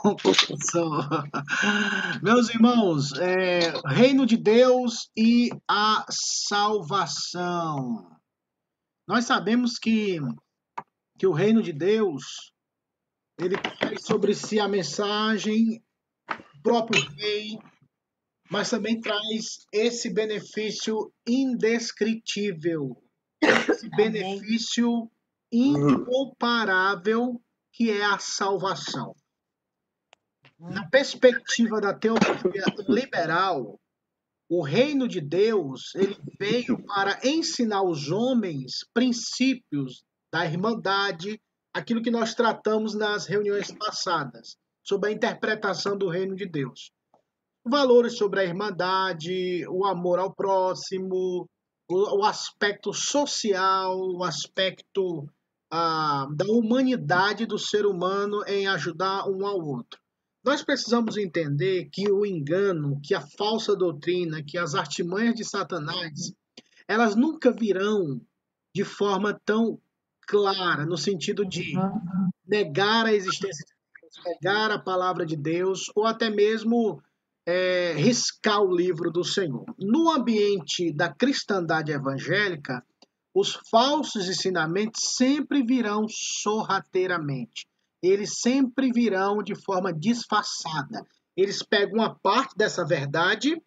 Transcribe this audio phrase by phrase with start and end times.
[0.00, 0.90] confusão.
[2.22, 8.10] Meus irmãos, é, reino de Deus e a salvação.
[9.06, 10.18] Nós sabemos que,
[11.18, 12.52] que o reino de Deus
[13.38, 15.82] ele traz sobre si a mensagem
[16.62, 17.58] próprio rei,
[18.50, 23.02] mas também traz esse benefício indescritível,
[23.40, 25.10] esse benefício
[25.50, 27.40] incomparável
[27.72, 29.14] que é a salvação.
[30.60, 33.80] Na perspectiva da teologia liberal,
[34.46, 41.40] o reino de Deus ele veio para ensinar os homens princípios da irmandade,
[41.72, 44.54] aquilo que nós tratamos nas reuniões passadas,
[44.84, 46.90] sobre a interpretação do reino de Deus.
[47.64, 51.48] Valores sobre a irmandade, o amor ao próximo,
[51.88, 55.26] o, aspecto social, o aspecto
[55.72, 59.99] ah, da humanidade do ser humano em ajudar um ao outro.
[60.42, 66.32] Nós precisamos entender que o engano, que a falsa doutrina, que as artimanhas de Satanás,
[66.88, 68.20] elas nunca virão
[68.74, 69.78] de forma tão
[70.26, 71.74] clara, no sentido de
[72.46, 77.02] negar a existência de Deus, negar a palavra de Deus, ou até mesmo
[77.46, 79.64] é, riscar o livro do Senhor.
[79.78, 82.84] No ambiente da cristandade evangélica,
[83.34, 87.69] os falsos ensinamentos sempre virão sorrateiramente.
[88.02, 91.06] Eles sempre virão de forma disfarçada.
[91.36, 93.60] Eles pegam uma parte dessa verdade,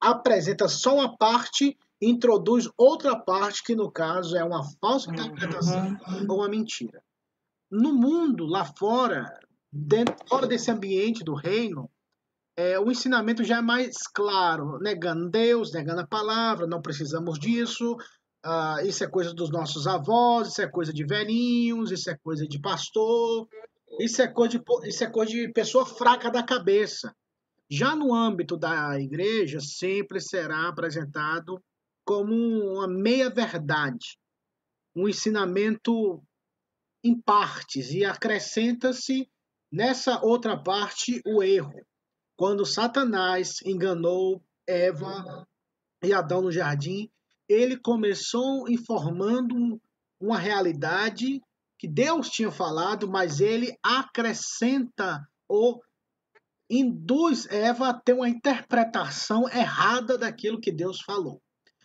[0.00, 5.14] apresenta só uma parte introduz outra parte que, no caso, é uma falsa uhum.
[5.14, 6.26] interpretação uhum.
[6.28, 7.02] ou uma mentira.
[7.70, 9.38] No mundo, lá fora,
[9.72, 11.90] dentro, fora desse ambiente do reino,
[12.56, 17.96] é, o ensinamento já é mais claro, negando Deus, negando a palavra, não precisamos disso,
[18.44, 22.46] uh, isso é coisa dos nossos avós, isso é coisa de velhinhos, isso é coisa
[22.46, 23.48] de pastor,
[23.98, 27.14] isso é coisa de, isso é coisa de pessoa fraca da cabeça.
[27.70, 31.62] Já no âmbito da igreja, sempre será apresentado
[32.04, 34.18] como uma meia-verdade,
[34.94, 36.22] um ensinamento
[37.02, 39.28] em partes, e acrescenta-se
[39.72, 41.84] nessa outra parte o erro.
[42.36, 45.46] Quando Satanás enganou Eva
[46.02, 47.10] e Adão no jardim,
[47.48, 49.80] ele começou informando
[50.20, 51.40] uma realidade
[51.78, 55.82] que Deus tinha falado, mas ele acrescenta ou
[56.70, 61.40] induz Eva a ter uma interpretação errada daquilo que Deus falou.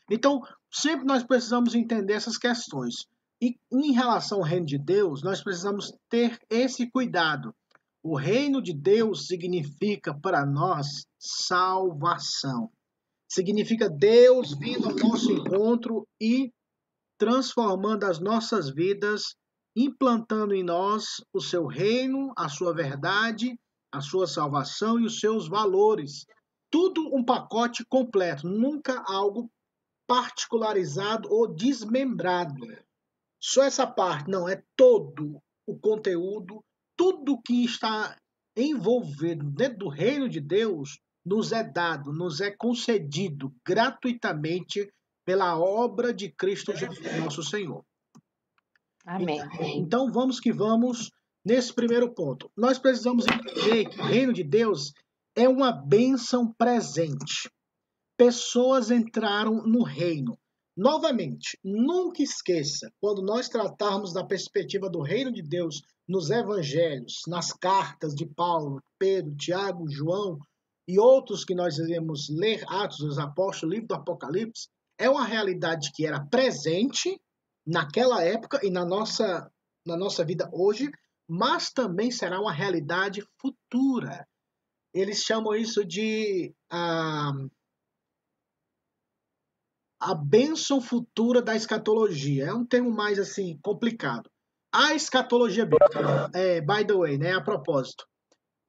[0.09, 3.05] Então, sempre nós precisamos entender essas questões.
[3.41, 7.53] E em relação ao reino de Deus, nós precisamos ter esse cuidado.
[8.03, 12.71] O reino de Deus significa para nós salvação.
[13.29, 16.51] Significa Deus vindo ao nosso encontro e
[17.19, 19.35] transformando as nossas vidas,
[19.75, 23.55] implantando em nós o seu reino, a sua verdade,
[23.91, 26.25] a sua salvação e os seus valores.
[26.71, 29.51] Tudo um pacote completo, nunca algo
[30.07, 32.65] particularizado ou desmembrado.
[33.39, 36.63] Só essa parte, não, é todo o conteúdo,
[36.97, 38.17] tudo que está
[38.55, 44.91] envolvido dentro do reino de Deus nos é dado, nos é concedido gratuitamente
[45.23, 47.85] pela obra de Cristo Jesus, nosso Senhor.
[49.05, 49.39] Amém.
[49.77, 51.11] Então vamos que vamos
[51.45, 52.51] nesse primeiro ponto.
[52.57, 54.91] Nós precisamos entender que o reino de Deus
[55.35, 57.47] é uma bênção presente
[58.17, 60.37] pessoas entraram no reino.
[60.75, 67.53] Novamente, nunca esqueça, quando nós tratarmos da perspectiva do reino de Deus nos evangelhos, nas
[67.53, 70.37] cartas de Paulo, Pedro, Tiago, João
[70.89, 75.91] e outros que nós iremos ler, Atos dos Apóstolos, livro do Apocalipse, é uma realidade
[75.93, 77.21] que era presente
[77.63, 79.51] naquela época e na nossa,
[79.85, 80.89] na nossa vida hoje,
[81.29, 84.27] mas também será uma realidade futura.
[84.91, 86.55] Eles chamam isso de.
[86.71, 87.33] Ah,
[90.01, 92.45] a bênção futura da escatologia.
[92.45, 94.27] É um termo mais assim complicado.
[94.73, 98.07] A escatologia bíblica, é, by the way, né, a propósito,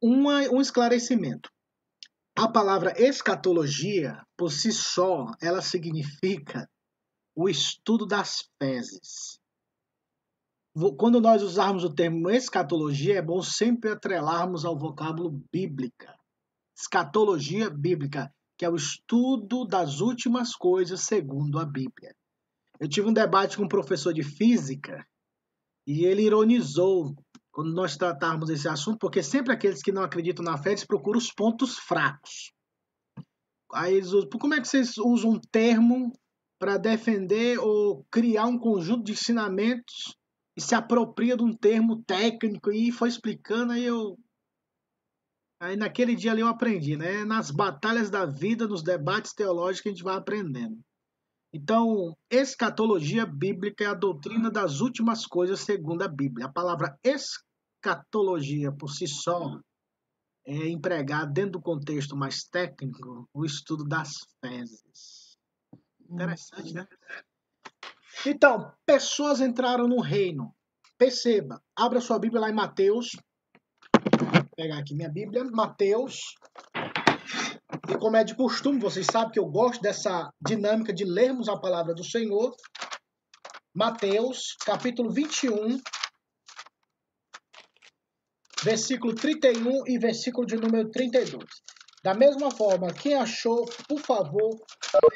[0.03, 1.51] uma, um esclarecimento.
[2.37, 6.69] A palavra escatologia, por si só, ela significa
[7.35, 9.39] o estudo das fezes.
[10.97, 16.17] Quando nós usarmos o termo escatologia, é bom sempre atrelarmos ao vocábulo bíblica.
[16.77, 22.15] Escatologia bíblica que é o estudo das últimas coisas segundo a Bíblia.
[22.79, 25.03] Eu tive um debate com um professor de física
[25.87, 27.17] e ele ironizou
[27.61, 31.19] quando nós tratarmos esse assunto, porque sempre aqueles que não acreditam na fé, eles procuram
[31.19, 32.55] os pontos fracos.
[33.75, 36.11] Aí eles usam, como é que vocês usam um termo
[36.59, 40.17] para defender ou criar um conjunto de ensinamentos
[40.57, 44.19] e se apropria de um termo técnico e foi explicando, aí eu
[45.63, 47.23] Aí naquele dia ali eu aprendi, né?
[47.27, 50.81] Nas batalhas da vida, nos debates teológicos, a gente vai aprendendo.
[51.53, 56.47] Então, escatologia bíblica é a doutrina das últimas coisas segundo a Bíblia.
[56.47, 57.50] A palavra escatologia
[58.79, 59.59] por si só
[60.47, 64.11] é empregada dentro do contexto mais técnico, o estudo das
[64.41, 65.39] fezes.
[66.09, 66.87] Interessante, né?
[68.27, 70.55] Então, pessoas entraram no reino.
[70.99, 73.17] Perceba, abra sua Bíblia lá em Mateus.
[74.19, 76.21] Vou pegar aqui minha Bíblia, Mateus
[77.91, 81.59] e como é de costume, vocês sabem que eu gosto dessa dinâmica de lermos a
[81.59, 82.55] palavra do Senhor.
[83.75, 85.81] Mateus, capítulo 21,
[88.63, 91.45] versículo 31 e versículo de número 32.
[92.03, 94.59] Da mesma forma, quem achou, por favor,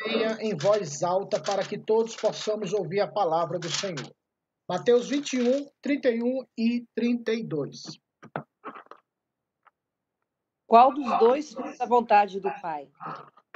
[0.06, 4.14] leia em voz alta para que todos possamos ouvir a palavra do Senhor.
[4.68, 7.82] Mateus 21, 31 e 32.
[10.66, 12.88] Qual dos dois fez a vontade do Pai?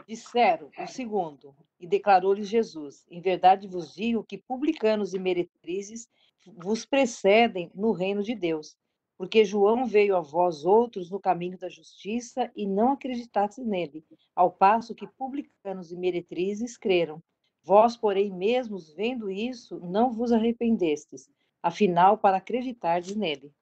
[0.06, 6.08] Disseram o segundo, e declarou-lhes Jesus: Em verdade vos digo que publicanos e meretrizes
[6.46, 8.76] vos precedem no reino de Deus.
[9.19, 14.05] Porque João veio a vós outros no caminho da justiça e não acreditastes nele,
[14.35, 17.20] ao passo que publicanos e meretrizes creram.
[17.65, 21.29] Vós, porém, mesmos vendo isso, não vos arrependestes,
[21.61, 23.53] afinal, para acreditardes nele.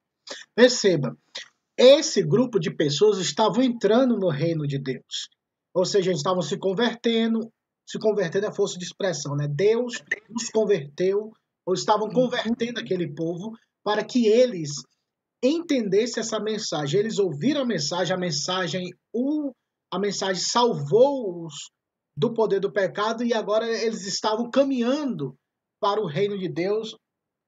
[0.55, 1.17] Perceba,
[1.76, 5.31] esse grupo de pessoas estavam entrando no reino de Deus.
[5.73, 7.50] Ou seja, estavam se convertendo,
[7.87, 9.49] se convertendo é força de expressão, né?
[9.49, 10.02] Deus
[10.35, 11.32] os converteu,
[11.64, 14.82] ou estavam convertendo aquele povo para que eles
[15.43, 17.00] entendessem essa mensagem.
[17.00, 19.53] Eles ouviram a mensagem, a mensagem, o,
[19.93, 21.55] a mensagem salvou-os
[22.17, 25.37] do poder do pecado e agora eles estavam caminhando
[25.79, 26.97] para o reino de Deus,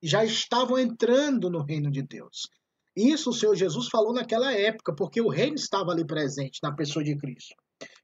[0.03, 2.49] já estavam entrando no reino de Deus.
[2.95, 7.05] Isso o Senhor Jesus falou naquela época, porque o reino estava ali presente na pessoa
[7.05, 7.55] de Cristo.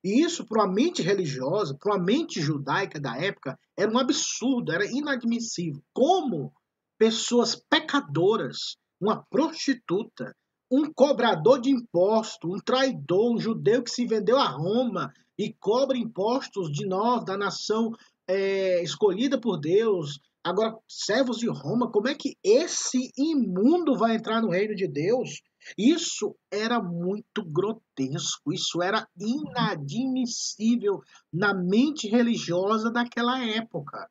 [0.02, 4.72] E isso, para uma mente religiosa, para uma mente judaica da época, era um absurdo,
[4.72, 5.82] era inadmissível.
[5.92, 6.52] Como
[6.96, 10.34] pessoas pecadoras, uma prostituta,
[10.70, 15.98] um cobrador de imposto, um traidor, um judeu que se vendeu a Roma e cobra
[15.98, 17.92] impostos de nós, da nação
[18.26, 24.42] é, escolhida por Deus, Agora, servos de Roma, como é que esse imundo vai entrar
[24.42, 25.40] no reino de Deus?
[25.78, 31.00] Isso era muito grotesco, isso era inadmissível
[31.32, 34.06] na mente religiosa daquela época.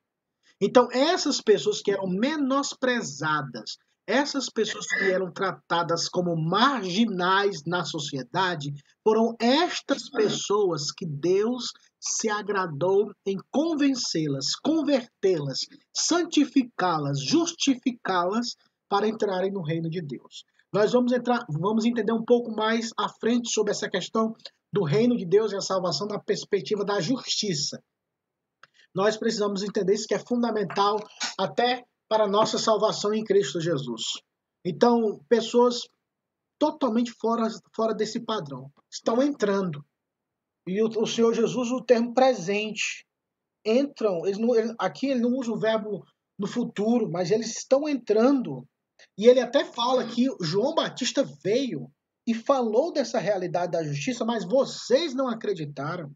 [0.59, 8.73] Então, essas pessoas que eram menosprezadas, essas pessoas que eram tratadas como marginais na sociedade,
[9.03, 15.59] foram estas pessoas que Deus se agradou em convencê-las, convertê-las,
[15.93, 18.55] santificá-las, justificá-las
[18.89, 20.43] para entrarem no reino de Deus.
[20.71, 24.35] Nós vamos entrar, vamos entender um pouco mais à frente sobre essa questão
[24.71, 27.81] do reino de Deus e a salvação na perspectiva da justiça.
[28.93, 30.97] Nós precisamos entender isso que é fundamental
[31.39, 34.03] até para nossa salvação em Cristo Jesus.
[34.63, 35.79] Então, pessoas
[36.59, 39.83] totalmente fora, fora desse padrão estão entrando
[40.67, 43.03] e o, o Senhor Jesus o termo presente.
[43.65, 46.05] Entram, eles não, ele, aqui ele não usa o verbo
[46.37, 48.63] no futuro, mas eles estão entrando.
[49.17, 51.89] E ele até fala que João Batista veio
[52.27, 56.11] e falou dessa realidade da justiça, mas vocês não acreditaram.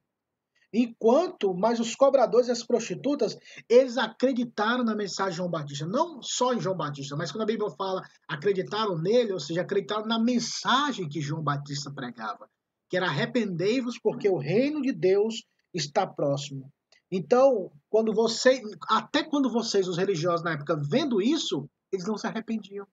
[0.73, 3.37] Enquanto, mas os cobradores e as prostitutas,
[3.69, 5.85] eles acreditaram na mensagem de João Batista.
[5.85, 10.05] Não só em João Batista, mas quando a Bíblia fala acreditaram nele, ou seja, acreditaram
[10.05, 12.49] na mensagem que João Batista pregava
[12.89, 15.43] que era arrependei-vos porque o reino de Deus
[15.73, 16.71] está próximo.
[17.11, 22.27] Então, quando você, até quando vocês, os religiosos na época, vendo isso, eles não se
[22.27, 22.87] arrependiam.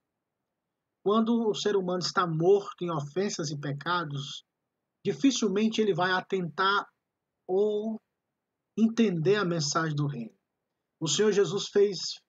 [1.03, 4.43] Quando o ser humano está morto em ofensas e pecados,
[5.03, 6.87] dificilmente ele vai atentar
[7.47, 7.99] ou
[8.77, 10.35] entender a mensagem do reino.
[10.99, 12.19] O Senhor Jesus fez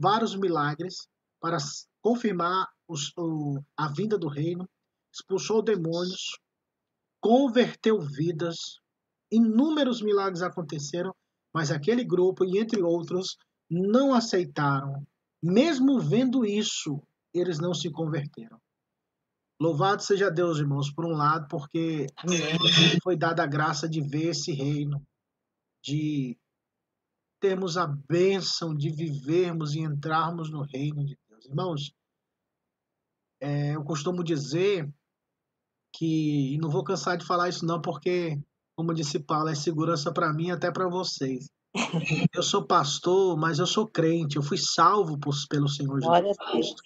[0.00, 1.08] vários milagres
[1.40, 1.58] para
[2.00, 4.68] confirmar os, o, a vinda do reino,
[5.12, 6.38] expulsou demônios,
[7.20, 8.80] converteu vidas,
[9.30, 11.14] inúmeros milagres aconteceram,
[11.52, 13.36] mas aquele grupo, e entre outros,
[13.70, 15.06] não aceitaram.
[15.42, 18.60] Mesmo vendo isso, eles não se converteram.
[19.60, 22.06] Louvado seja Deus, irmãos, por um lado, porque
[23.02, 25.02] foi dada a graça de ver esse reino,
[25.82, 26.38] de
[27.40, 31.46] termos a bênção de vivermos e entrarmos no reino de Deus.
[31.46, 31.92] Irmãos,
[33.40, 34.88] é, eu costumo dizer
[35.92, 38.40] que e não vou cansar de falar isso não, porque
[38.76, 41.48] como disse Paulo, é segurança para mim até para vocês.
[42.32, 46.82] Eu sou pastor, mas eu sou crente, eu fui salvo por, pelo Senhor Jesus Cristo.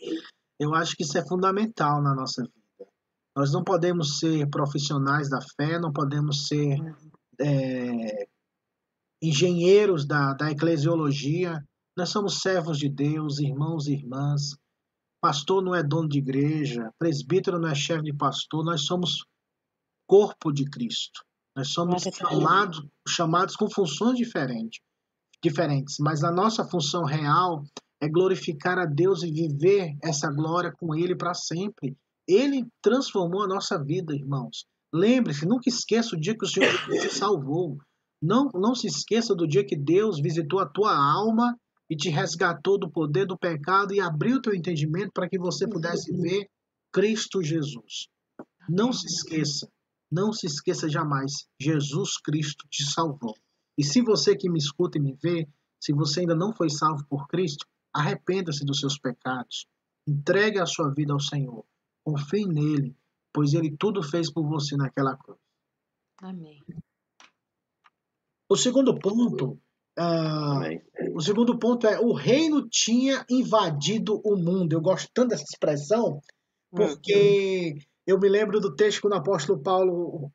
[0.59, 2.62] Eu acho que isso é fundamental na nossa vida.
[3.36, 6.76] Nós não podemos ser profissionais da fé, não podemos ser
[7.40, 8.28] é,
[9.22, 11.62] engenheiros da, da eclesiologia.
[11.96, 14.54] Nós somos servos de Deus, irmãos e irmãs.
[15.20, 19.24] Pastor não é dono de igreja, presbítero não é chefe de pastor, nós somos
[20.06, 21.22] corpo de Cristo.
[21.54, 24.80] Nós somos chamados, chamados com funções diferentes,
[25.42, 27.62] diferentes, mas a nossa função real
[28.00, 31.96] é glorificar a Deus e viver essa glória com Ele para sempre.
[32.29, 34.64] Ele transformou a nossa vida, irmãos.
[34.95, 37.79] Lembre-se, nunca esqueça o dia que o Senhor te salvou.
[38.21, 41.57] Não, não se esqueça do dia que Deus visitou a tua alma
[41.91, 46.12] e te resgatou do poder do pecado e abriu teu entendimento para que você pudesse
[46.12, 46.47] ver
[46.93, 48.09] Cristo Jesus.
[48.69, 49.69] Não se esqueça,
[50.11, 53.35] não se esqueça jamais, Jesus Cristo te salvou.
[53.76, 55.49] E se você que me escuta e me vê,
[55.81, 59.67] se você ainda não foi salvo por Cristo, arrependa-se dos seus pecados.
[60.07, 61.64] Entregue a sua vida ao Senhor.
[62.04, 62.97] Confie nele,
[63.32, 65.38] pois ele tudo fez por você naquela cruz.
[66.21, 66.61] Amém.
[68.49, 69.59] O segundo ponto
[69.99, 74.73] Uh, o segundo ponto é o reino tinha invadido o mundo.
[74.73, 76.18] Eu gosto tanto dessa expressão
[76.71, 77.80] porque uhum.
[78.06, 80.32] eu me lembro do texto quando o apóstolo Paulo,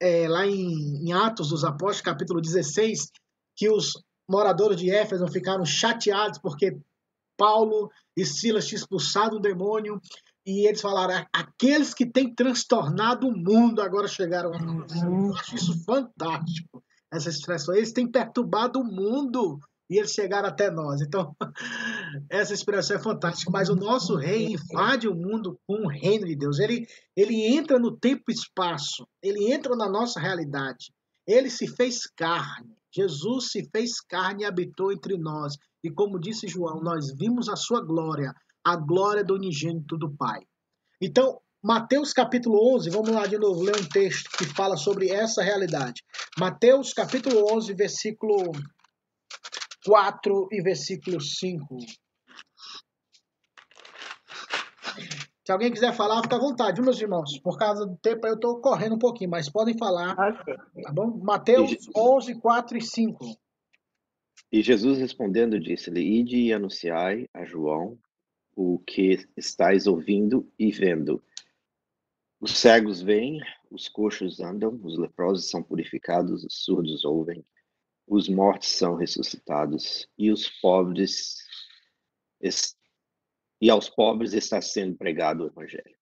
[0.00, 3.10] é, lá em, em, Atos dos Apóstolos, capítulo 16,
[3.54, 3.92] que os
[4.28, 6.78] moradores de Éfeso ficaram chateados porque
[7.36, 10.00] Paulo e Silas tinham expulsado o demônio
[10.50, 14.92] e eles falaram: aqueles que têm transtornado o mundo agora chegaram a nós.
[14.92, 15.28] Uhum.
[15.28, 17.74] Eu acho isso fantástico essa expressão.
[17.74, 21.00] Eles têm perturbado o mundo e eles chegaram até nós.
[21.00, 21.34] Então,
[22.30, 23.50] essa expressão é fantástica.
[23.50, 26.58] Mas o nosso rei invade o mundo com o reino de Deus.
[26.58, 29.06] Ele, ele entra no tempo e espaço.
[29.22, 30.92] Ele entra na nossa realidade.
[31.26, 32.74] Ele se fez carne.
[32.92, 35.54] Jesus se fez carne e habitou entre nós.
[35.82, 38.32] E como disse João, nós vimos a sua glória,
[38.64, 40.40] a glória do unigênito do Pai.
[41.00, 45.42] Então, Mateus capítulo 11, vamos lá de novo ler um texto que fala sobre essa
[45.42, 46.02] realidade.
[46.38, 48.52] Mateus capítulo 11, versículo
[49.84, 51.76] 4 e versículo 5.
[55.44, 57.38] Se alguém quiser falar, fica à vontade, meus irmãos.
[57.40, 60.14] Por causa do tempo, eu estou correndo um pouquinho, mas podem falar.
[60.14, 61.18] Tá bom?
[61.22, 63.36] Mateus 11, 4 e 5.
[64.52, 67.98] E Jesus respondendo disse-lhe: Ide e anunciai a João
[68.62, 71.22] o que estáis ouvindo e vendo.
[72.38, 73.40] Os cegos veem,
[73.70, 77.42] os coxos andam, os leprosos são purificados, os surdos ouvem,
[78.06, 81.36] os mortos são ressuscitados e os pobres
[83.62, 85.96] e aos pobres está sendo pregado o evangelho.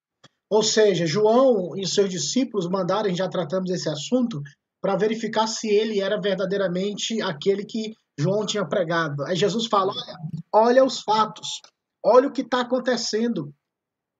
[0.51, 4.43] Ou seja, João e seus discípulos mandaram, já tratamos esse assunto,
[4.81, 9.25] para verificar se ele era verdadeiramente aquele que João tinha pregado.
[9.25, 10.17] Aí Jesus fala: olha,
[10.53, 11.61] olha os fatos,
[12.03, 13.53] olha o que está acontecendo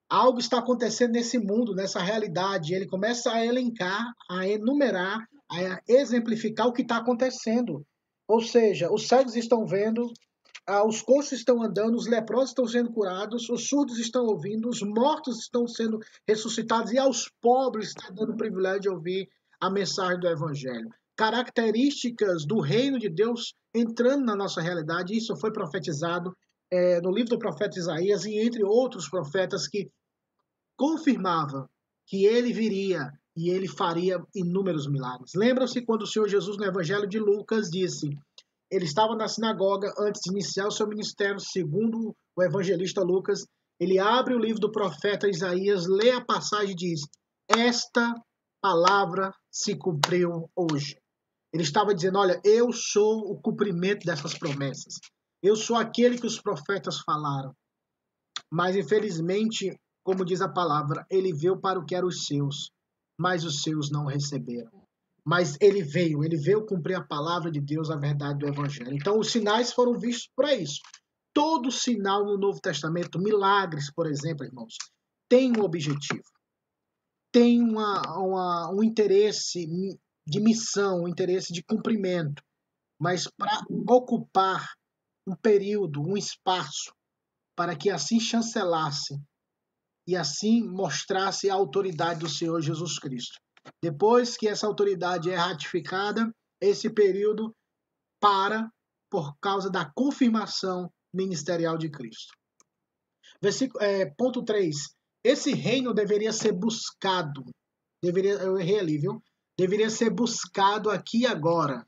[0.09, 2.73] algo está acontecendo nesse mundo, nessa realidade.
[2.73, 5.19] Ele começa a elencar, a enumerar,
[5.51, 7.85] a exemplificar o que está acontecendo.
[8.27, 10.11] Ou seja, os cegos estão vendo,
[10.85, 15.39] os coxos estão andando, os leprosos estão sendo curados, os surdos estão ouvindo, os mortos
[15.39, 19.29] estão sendo ressuscitados e aos pobres está dando o privilégio de ouvir
[19.61, 20.89] a mensagem do Evangelho.
[21.15, 26.35] Características do reino de Deus entrando na nossa realidade, isso foi profetizado
[26.71, 29.89] é, no livro do profeta Isaías e entre outros profetas que
[30.77, 31.69] confirmava
[32.05, 35.31] que ele viria e ele faria inúmeros milagres.
[35.35, 38.09] Lembram-se quando o Senhor Jesus, no Evangelho de Lucas, disse:
[38.71, 43.45] ele estava na sinagoga antes de iniciar o seu ministério, segundo o evangelista Lucas.
[43.79, 47.01] Ele abre o livro do profeta Isaías, lê a passagem e diz:
[47.47, 48.13] Esta
[48.61, 50.99] palavra se cumpriu hoje.
[51.51, 54.99] Ele estava dizendo: Olha, eu sou o cumprimento dessas promessas.
[55.41, 57.55] Eu sou aquele que os profetas falaram.
[58.51, 62.71] Mas, infelizmente, como diz a palavra, ele veio para o que eram os seus,
[63.17, 64.71] mas os seus não receberam.
[65.25, 68.93] Mas ele veio, ele veio cumprir a palavra de Deus, a verdade do Evangelho.
[68.93, 70.81] Então, os sinais foram vistos para isso.
[71.33, 74.75] Todo sinal no Novo Testamento, milagres, por exemplo, irmãos,
[75.29, 76.23] tem um objetivo,
[77.31, 79.67] tem uma, uma, um interesse
[80.27, 82.41] de missão, um interesse de cumprimento,
[82.99, 84.67] mas para ocupar
[85.29, 86.91] um período, um espaço,
[87.55, 89.15] para que assim chancelasse
[90.07, 93.39] e assim mostrasse a autoridade do Senhor Jesus Cristo.
[93.81, 97.55] Depois que essa autoridade é ratificada, esse período
[98.19, 98.67] para
[99.09, 102.33] por causa da confirmação ministerial de Cristo.
[103.41, 104.75] Versículo, é, ponto 3.
[105.23, 107.43] Esse reino deveria ser buscado.
[108.03, 109.21] Deveria, eu errei ali, viu?
[109.57, 111.85] Deveria ser buscado aqui e agora.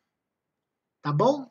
[1.01, 1.47] Tá bom?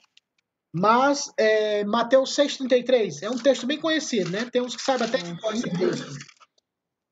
[0.72, 4.48] Mas é, Mateus 6,33 é um texto bem conhecido, né?
[4.50, 6.30] Tem uns que sabem até que esse texto.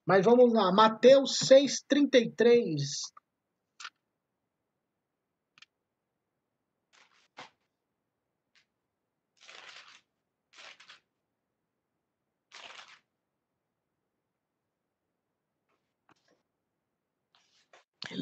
[0.07, 2.79] Mas vamos lá, Mateus 6,33.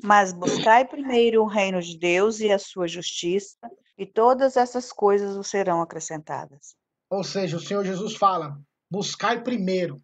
[0.02, 3.59] Mas buscai primeiro o reino de Deus e a sua justiça,
[3.99, 6.75] e todas essas coisas vos serão acrescentadas.
[7.11, 8.59] Ou seja, o Senhor Jesus fala:
[8.91, 10.00] buscai primeiro.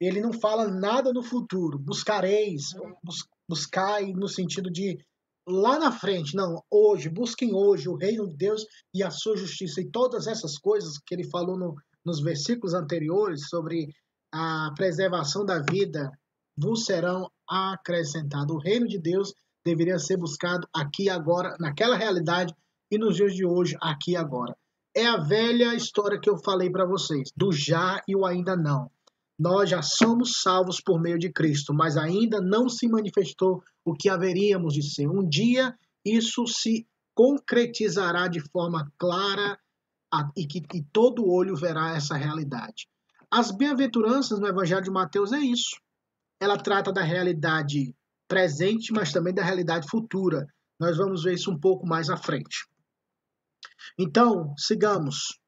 [0.00, 1.78] Ele não fala nada no futuro.
[1.78, 2.72] Buscareis,
[3.02, 4.98] bus buscai no sentido de
[5.46, 6.34] lá na frente.
[6.34, 9.80] Não, hoje, busquem hoje o reino de Deus e a sua justiça.
[9.80, 13.88] E todas essas coisas que ele falou no, nos versículos anteriores sobre
[14.32, 16.10] a preservação da vida
[16.56, 18.50] vos serão acrescentadas.
[18.50, 19.32] O reino de Deus
[19.64, 22.54] deveria ser buscado aqui agora, naquela realidade
[22.92, 24.54] e nos dias de hoje, aqui agora.
[24.94, 28.90] É a velha história que eu falei para vocês, do já e o ainda não.
[29.38, 34.10] Nós já somos salvos por meio de Cristo, mas ainda não se manifestou o que
[34.10, 35.08] haveríamos de ser.
[35.08, 39.58] Um dia isso se concretizará de forma clara
[40.36, 42.86] e que e todo olho verá essa realidade.
[43.30, 45.80] As bem-aventuranças no Evangelho de Mateus é isso.
[46.38, 47.94] Ela trata da realidade
[48.28, 50.46] presente, mas também da realidade futura.
[50.78, 52.70] Nós vamos ver isso um pouco mais à frente.
[53.98, 55.38] Então, sigamos.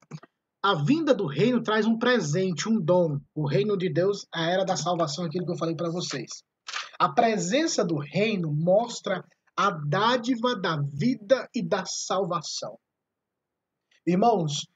[0.62, 3.20] A vinda do reino traz um presente, um dom.
[3.34, 6.42] O reino de Deus, a era da salvação, aquilo que eu falei para vocês.
[6.98, 9.22] A presença do reino mostra
[9.56, 12.78] a dádiva da vida e da salvação.
[14.06, 14.66] Irmãos,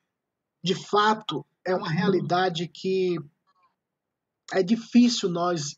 [0.62, 3.16] de fato, é uma realidade que
[4.52, 5.76] é difícil nós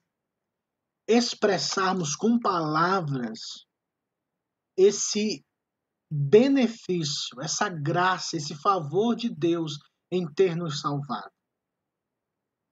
[1.08, 3.66] expressarmos com palavras
[4.76, 5.44] esse
[6.10, 9.78] benefício, essa graça, esse favor de Deus
[10.10, 11.30] em ter nos salvado.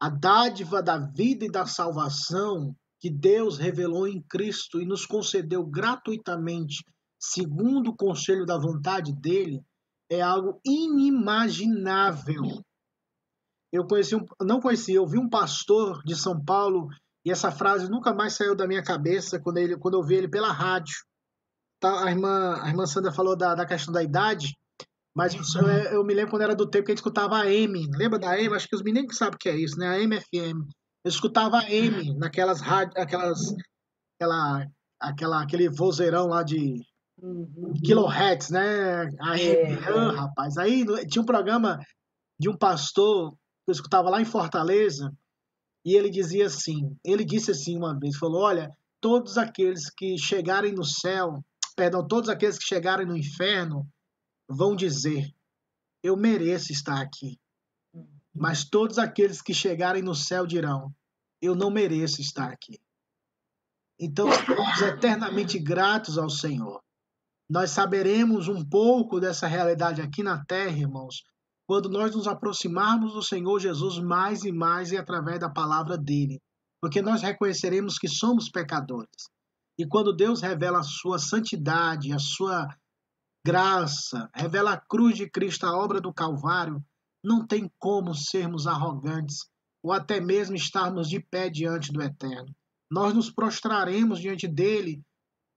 [0.00, 5.64] A dádiva da vida e da salvação que Deus revelou em Cristo e nos concedeu
[5.64, 6.84] gratuitamente,
[7.18, 9.62] segundo o conselho da vontade dele,
[10.10, 12.42] é algo inimaginável.
[13.72, 16.88] Eu conheci um, não conheci, eu vi um pastor de São Paulo
[17.24, 20.28] e essa frase nunca mais saiu da minha cabeça quando, ele, quando eu vi ele
[20.28, 20.96] pela rádio.
[21.80, 24.56] Tá, a, irmã, a irmã Sandra falou da, da questão da idade.
[25.14, 27.88] Mas eu, eu, me lembro quando era do tempo que a gente escutava a M.
[27.96, 28.54] Lembra da M?
[28.54, 29.88] Acho que os meninos sabem o que é isso, né?
[29.88, 30.64] A MFM.
[31.04, 33.40] Eu escutava a M naquelas rádios, aquelas,
[34.14, 34.66] aquela,
[35.00, 36.84] aquela, aquele vozeirão lá de
[37.20, 37.72] uhum.
[37.84, 39.08] kilohertz, né?
[39.20, 39.72] A M.
[39.72, 39.88] É.
[39.88, 40.56] Ah, rapaz.
[40.56, 41.80] Aí tinha um programa
[42.38, 45.12] de um pastor que eu escutava lá em Fortaleza
[45.84, 50.72] e ele dizia assim, ele disse assim uma vez, falou, olha, todos aqueles que chegarem
[50.72, 51.42] no céu,
[51.78, 53.88] perdão, todos aqueles que chegarem no inferno
[54.50, 55.32] vão dizer:
[56.02, 57.38] Eu mereço estar aqui.
[58.34, 60.92] Mas todos aqueles que chegarem no céu dirão:
[61.40, 62.80] Eu não mereço estar aqui.
[64.00, 66.82] Então, somos eternamente gratos ao Senhor.
[67.48, 71.22] Nós saberemos um pouco dessa realidade aqui na terra, irmãos,
[71.66, 76.40] quando nós nos aproximarmos do Senhor Jesus mais e mais e através da palavra dele,
[76.80, 79.28] porque nós reconheceremos que somos pecadores.
[79.78, 82.66] E quando Deus revela a sua santidade, a sua
[83.46, 86.84] graça, revela a cruz de Cristo, a obra do Calvário,
[87.24, 89.48] não tem como sermos arrogantes
[89.82, 92.54] ou até mesmo estarmos de pé diante do Eterno.
[92.90, 95.02] Nós nos prostraremos diante dele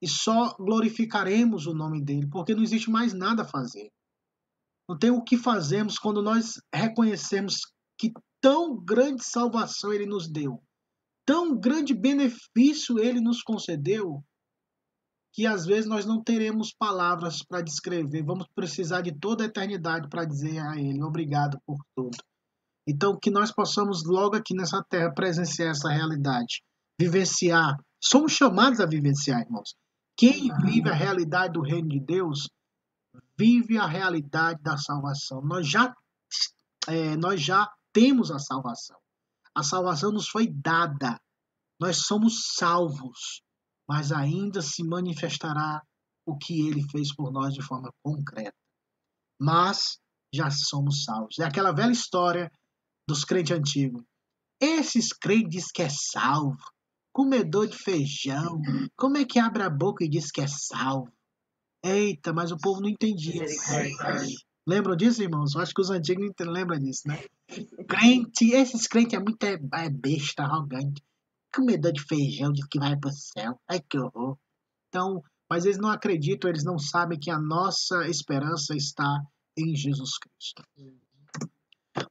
[0.01, 3.91] e só glorificaremos o nome dele, porque não existe mais nada a fazer.
[4.87, 7.61] Não tem o que fazermos quando nós reconhecemos
[7.97, 10.61] que tão grande salvação ele nos deu,
[11.31, 14.21] tão grande benefício ele nos concedeu,
[15.31, 20.09] que às vezes nós não teremos palavras para descrever, vamos precisar de toda a eternidade
[20.09, 22.17] para dizer a Ele obrigado por tudo.
[22.85, 26.61] Então, que nós possamos logo aqui nessa terra presenciar essa realidade,
[26.99, 27.77] vivenciar.
[27.97, 29.73] Somos chamados a vivenciar, irmãos.
[30.17, 32.49] Quem vive a realidade do reino de Deus,
[33.39, 35.41] vive a realidade da salvação.
[35.41, 35.95] Nós já,
[36.89, 38.97] é, nós já temos a salvação.
[39.55, 41.19] A salvação nos foi dada.
[41.79, 43.41] Nós somos salvos
[43.91, 45.81] mas ainda se manifestará
[46.25, 48.55] o que ele fez por nós de forma concreta.
[49.37, 49.99] Mas
[50.33, 51.37] já somos salvos.
[51.39, 52.49] É aquela velha história
[53.05, 54.01] dos crentes antigos.
[54.61, 56.55] Esses crentes que é salvo,
[57.11, 58.61] comedor de feijão,
[58.95, 61.11] como é que abre a boca e diz que é salvo?
[61.83, 63.43] Eita, mas o povo não entendia.
[64.71, 65.53] Lembram disso, irmãos?
[65.53, 67.23] Eu acho que os antigos lembram disso, né?
[67.87, 71.03] Crente, esses crentes é muito é, é besta, arrogante
[71.51, 73.59] comedor de feijão diz que vai para o céu.
[73.67, 74.37] Ai, que horror.
[74.87, 79.21] Então, mas eles não acreditam, eles não sabem que a nossa esperança está
[79.57, 80.63] em Jesus Cristo.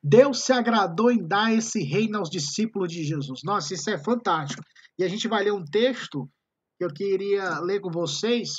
[0.03, 3.41] Deus se agradou em dar esse reino aos discípulos de Jesus.
[3.43, 4.63] Nossa, isso é fantástico.
[4.99, 6.29] E a gente vai ler um texto
[6.79, 8.57] que eu queria ler com vocês,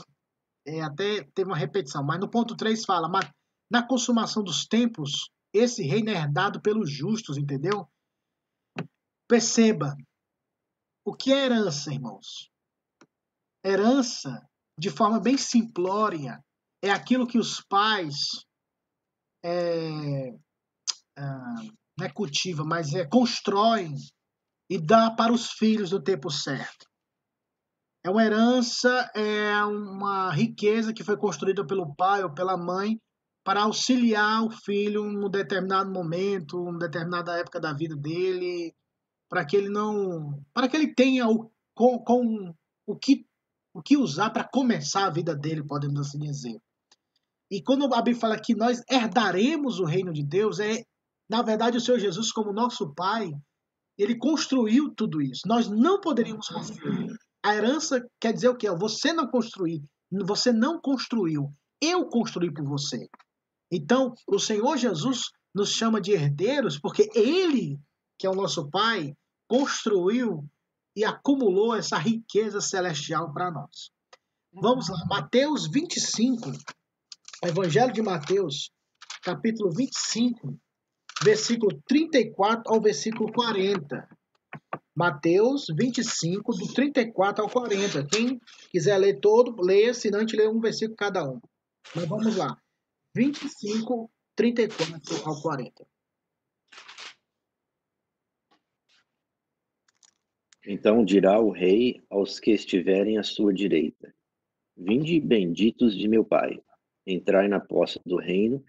[0.65, 3.09] é, até teve uma repetição, mas no ponto 3 fala,
[3.71, 7.89] na consumação dos tempos, esse reino é herdado pelos justos, entendeu?
[9.29, 9.95] Perceba,
[11.05, 12.51] o que é herança, irmãos?
[13.63, 14.45] Herança,
[14.77, 16.43] de forma bem simplória,
[16.83, 18.45] é aquilo que os pais
[19.41, 20.37] é,
[21.17, 21.63] ah,
[21.97, 23.95] não é cultiva, mas é constroem
[24.69, 26.85] e dá para os filhos no tempo certo.
[28.03, 32.99] É uma herança, é uma riqueza que foi construída pelo pai ou pela mãe
[33.43, 38.73] para auxiliar o filho num determinado momento, numa determinada época da vida dele,
[39.29, 42.53] para que ele não, para que ele tenha o com, com
[42.85, 43.25] o que
[43.73, 46.61] o que usar para começar a vida dele, podemos assim dizer.
[47.49, 50.83] E quando a Bíblia fala que nós herdaremos o reino de Deus, é
[51.29, 53.31] na verdade o Senhor Jesus como nosso Pai,
[53.97, 55.47] ele construiu tudo isso.
[55.47, 57.15] Nós não poderíamos construir.
[57.43, 58.69] A herança quer dizer o quê?
[58.71, 59.81] Você não construiu,
[60.25, 61.53] você não construiu.
[61.81, 63.07] Eu construí por você.
[63.71, 67.79] Então, o Senhor Jesus nos chama de herdeiros porque ele,
[68.19, 69.15] que é o nosso Pai,
[69.47, 70.45] construiu
[70.95, 73.91] e acumulou essa riqueza celestial para nós.
[74.53, 76.51] Vamos lá, Mateus 25,
[77.43, 78.69] Evangelho de Mateus,
[79.23, 80.59] capítulo 25,
[81.23, 84.09] versículo 34 ao versículo 40.
[84.93, 88.05] Mateus 25, do 34 ao 40.
[88.07, 91.39] Quem quiser ler todo, leia, senão a gente lê um versículo cada um.
[91.95, 92.60] Mas vamos lá.
[93.13, 95.87] 25, 34 ao 40.
[100.65, 104.13] Então dirá o rei aos que estiverem à sua direita:
[104.77, 106.61] Vinde benditos de meu Pai,
[107.05, 108.63] entrai na posse do reino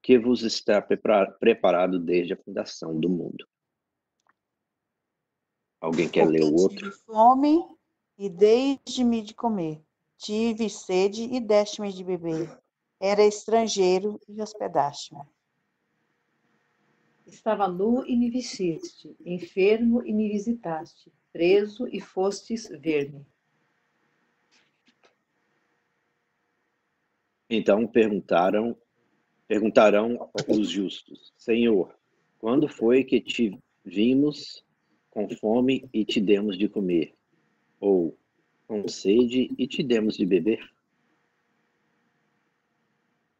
[0.00, 3.46] que vos está preparado desde a fundação do mundo.
[5.80, 6.90] Alguém quer Porque ler o outro?
[6.90, 7.64] Tive fome
[8.16, 9.82] e deste-me de comer.
[10.16, 12.61] Tive sede e deste-me de beber.
[13.04, 15.22] Era estrangeiro e hospedaste-me.
[17.26, 23.26] Estava nu e me vestiste, enfermo e me visitaste preso e fostes ver-me.
[27.50, 28.78] Então perguntaram,
[29.48, 31.92] perguntarão os justos: Senhor,
[32.38, 34.64] quando foi que te vimos
[35.10, 37.16] com fome e te demos de comer?
[37.80, 38.16] Ou
[38.68, 40.72] com sede e te demos de beber?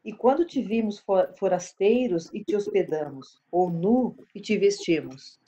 [0.04, 1.02] E quando te vimos
[1.38, 5.38] forasteiros e te hospedamos, ou nu e te vestimos?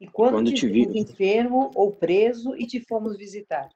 [0.00, 3.70] E quando, quando te, te vimos enfermo ou preso e te fomos visitar?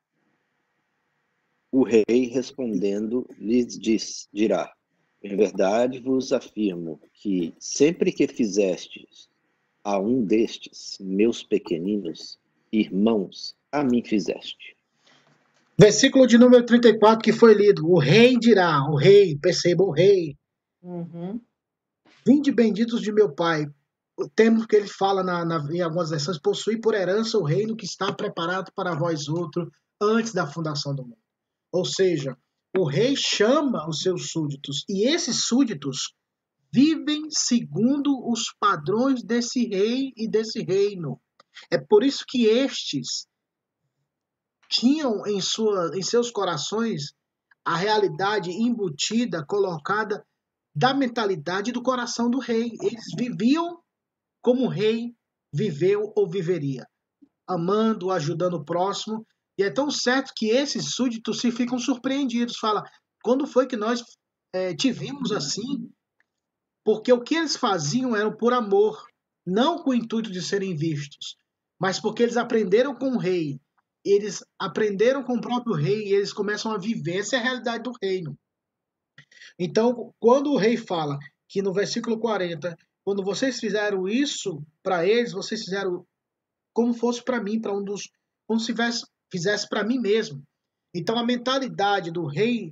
[1.71, 4.75] O rei respondendo lhes diz, dirá:
[5.23, 9.31] Em verdade vos afirmo que sempre que fizestes
[9.85, 12.39] a um destes meus pequeninos
[12.73, 14.78] irmãos, a mim fizeste.
[15.81, 17.89] Versículo de número 34 que foi lido.
[17.89, 20.37] O rei dirá, o rei, perceba o rei.
[20.83, 21.41] Uhum.
[22.27, 23.65] Vinde benditos de meu pai,
[24.19, 27.77] o termo que ele fala na, na, em algumas versões, possui por herança o reino
[27.77, 29.71] que está preparado para vós outro
[30.03, 31.19] antes da fundação do mundo.
[31.73, 32.37] Ou seja,
[32.77, 36.13] o rei chama os seus súditos e esses súditos
[36.73, 41.21] vivem segundo os padrões desse rei e desse reino.
[41.71, 43.28] É por isso que estes
[44.69, 47.13] tinham em, sua, em seus corações
[47.65, 50.25] a realidade embutida, colocada
[50.75, 52.73] da mentalidade do coração do rei.
[52.81, 53.81] Eles viviam
[54.43, 55.15] como o rei
[55.53, 56.87] viveu ou viveria,
[57.47, 59.27] amando, ajudando o próximo.
[59.59, 62.57] E é tão certo que esses súditos se ficam surpreendidos.
[62.59, 62.85] Fala,
[63.23, 64.03] quando foi que nós
[64.55, 65.91] é, te vimos assim?
[66.85, 69.05] Porque o que eles faziam era por amor,
[69.47, 71.37] não com o intuito de serem vistos,
[71.79, 73.61] mas porque eles aprenderam com o rei.
[74.05, 77.19] Eles aprenderam com o próprio rei e eles começam a viver.
[77.19, 78.39] Essa é a realidade do reino.
[79.59, 82.77] Então, quando o rei fala que no versículo 40
[83.09, 86.07] quando vocês fizeram isso para eles, vocês fizeram
[86.75, 88.11] como fosse para mim, para um dos.
[88.47, 90.43] Como se fizesse, fizesse para mim mesmo.
[90.95, 92.71] Então a mentalidade do rei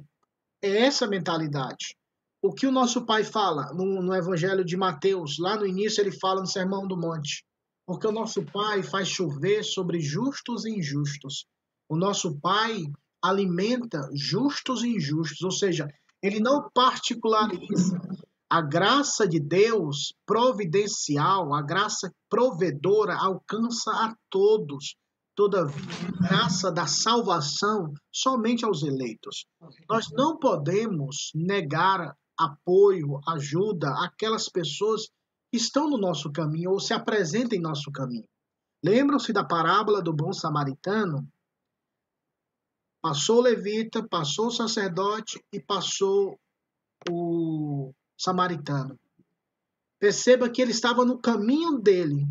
[0.60, 1.96] é essa mentalidade.
[2.42, 6.12] O que o nosso pai fala no, no Evangelho de Mateus, lá no início ele
[6.12, 7.42] fala no Sermão do Monte.
[7.86, 11.46] Porque o nosso pai faz chover sobre justos e injustos.
[11.88, 12.84] O nosso pai
[13.22, 15.88] alimenta justos e injustos, ou seja,
[16.22, 18.00] ele não particulariza
[18.48, 24.96] a graça de Deus providencial, a graça provedora alcança a todos.
[25.34, 25.66] Toda
[26.18, 29.44] graça da salvação somente aos eleitos.
[29.88, 35.10] Nós não podemos negar apoio, ajuda aquelas pessoas
[35.52, 38.28] estão no nosso caminho ou se apresentam em nosso caminho.
[38.84, 41.26] Lembram-se da parábola do bom samaritano?
[43.02, 46.38] Passou o levita, passou o sacerdote e passou
[47.10, 48.98] o samaritano.
[49.98, 52.26] Perceba que ele estava no caminho dele,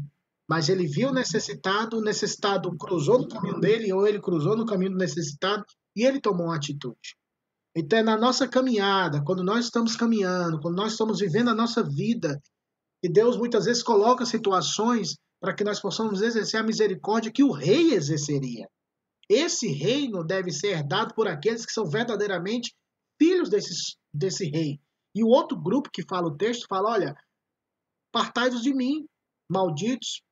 [0.48, 4.66] mas ele viu o necessitado, o necessitado cruzou no caminho dele, ou ele cruzou no
[4.66, 7.18] caminho do necessitado, e ele tomou uma atitude.
[7.76, 11.84] Então, é na nossa caminhada, quando nós estamos caminhando, quando nós estamos vivendo a nossa
[11.84, 12.42] vida,
[13.06, 17.52] e Deus muitas vezes coloca situações para que nós possamos exercer a misericórdia que o
[17.52, 18.68] rei exerceria.
[19.30, 22.74] Esse reino deve ser herdado por aqueles que são verdadeiramente
[23.22, 24.80] filhos desse, desse rei.
[25.14, 27.16] E o outro grupo que fala o texto fala: olha,
[28.12, 29.06] partai-vos de mim,
[29.48, 30.24] malditos,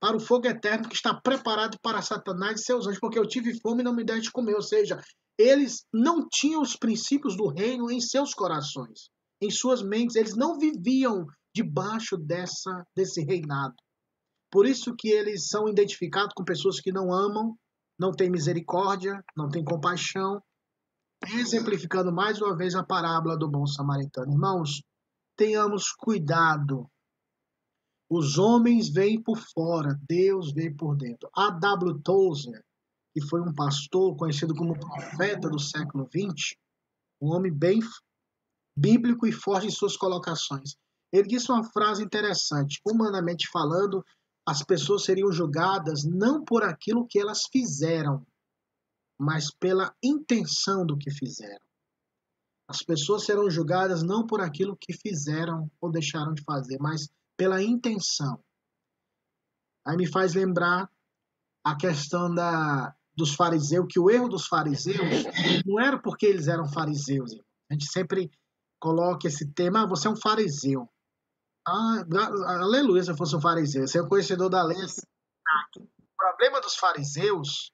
[0.00, 3.58] para o fogo eterno que está preparado para Satanás e seus anjos, porque eu tive
[3.60, 4.54] fome e não me deste de comer.
[4.54, 5.00] Ou seja,
[5.36, 10.14] eles não tinham os princípios do reino em seus corações, em suas mentes.
[10.14, 13.74] Eles não viviam debaixo dessa, desse reinado.
[14.50, 17.56] Por isso que eles são identificados com pessoas que não amam,
[17.98, 20.42] não têm misericórdia, não têm compaixão,
[21.34, 24.32] exemplificando mais uma vez a parábola do bom samaritano.
[24.32, 24.82] Irmãos,
[25.36, 26.90] tenhamos cuidado
[28.14, 31.30] os homens vêm por fora, Deus vem por dentro.
[31.34, 31.98] A W.
[32.02, 32.62] Tozer,
[33.14, 36.54] que foi um pastor conhecido como profeta do século XX,
[37.22, 37.80] um homem bem
[38.76, 40.76] bíblico e forte em suas colocações.
[41.12, 44.04] Ele disse uma frase interessante: humanamente falando,
[44.46, 48.26] as pessoas seriam julgadas não por aquilo que elas fizeram,
[49.18, 51.64] mas pela intenção do que fizeram.
[52.66, 57.62] As pessoas serão julgadas não por aquilo que fizeram ou deixaram de fazer, mas pela
[57.62, 58.42] intenção.
[59.86, 60.90] Aí me faz lembrar
[61.64, 65.24] a questão da, dos fariseus, que o erro dos fariseus
[65.66, 67.32] não era porque eles eram fariseus.
[67.70, 68.30] A gente sempre
[68.80, 70.88] coloca esse tema, ah, você é um fariseu.
[71.66, 72.04] Ah,
[72.46, 73.86] aleluia se eu fosse um fariseu.
[73.86, 74.78] Você é um conhecedor da lei.
[75.76, 77.72] O problema dos fariseus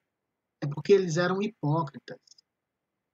[0.63, 2.19] é porque eles eram hipócritas.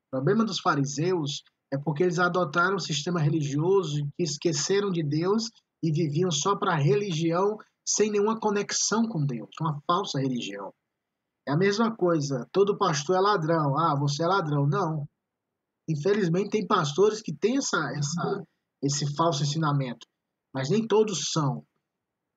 [0.08, 5.50] O problema dos fariseus é porque eles adotaram um sistema religioso e esqueceram de Deus
[5.82, 10.72] e viviam só para a religião sem nenhuma conexão com Deus, uma falsa religião.
[11.46, 13.78] É a mesma coisa, todo pastor é ladrão.
[13.78, 14.66] Ah, você é ladrão.
[14.66, 15.06] Não.
[15.88, 18.44] Infelizmente tem pastores que têm essa, essa,
[18.82, 20.06] esse falso ensinamento,
[20.55, 21.67] mas nem todos são.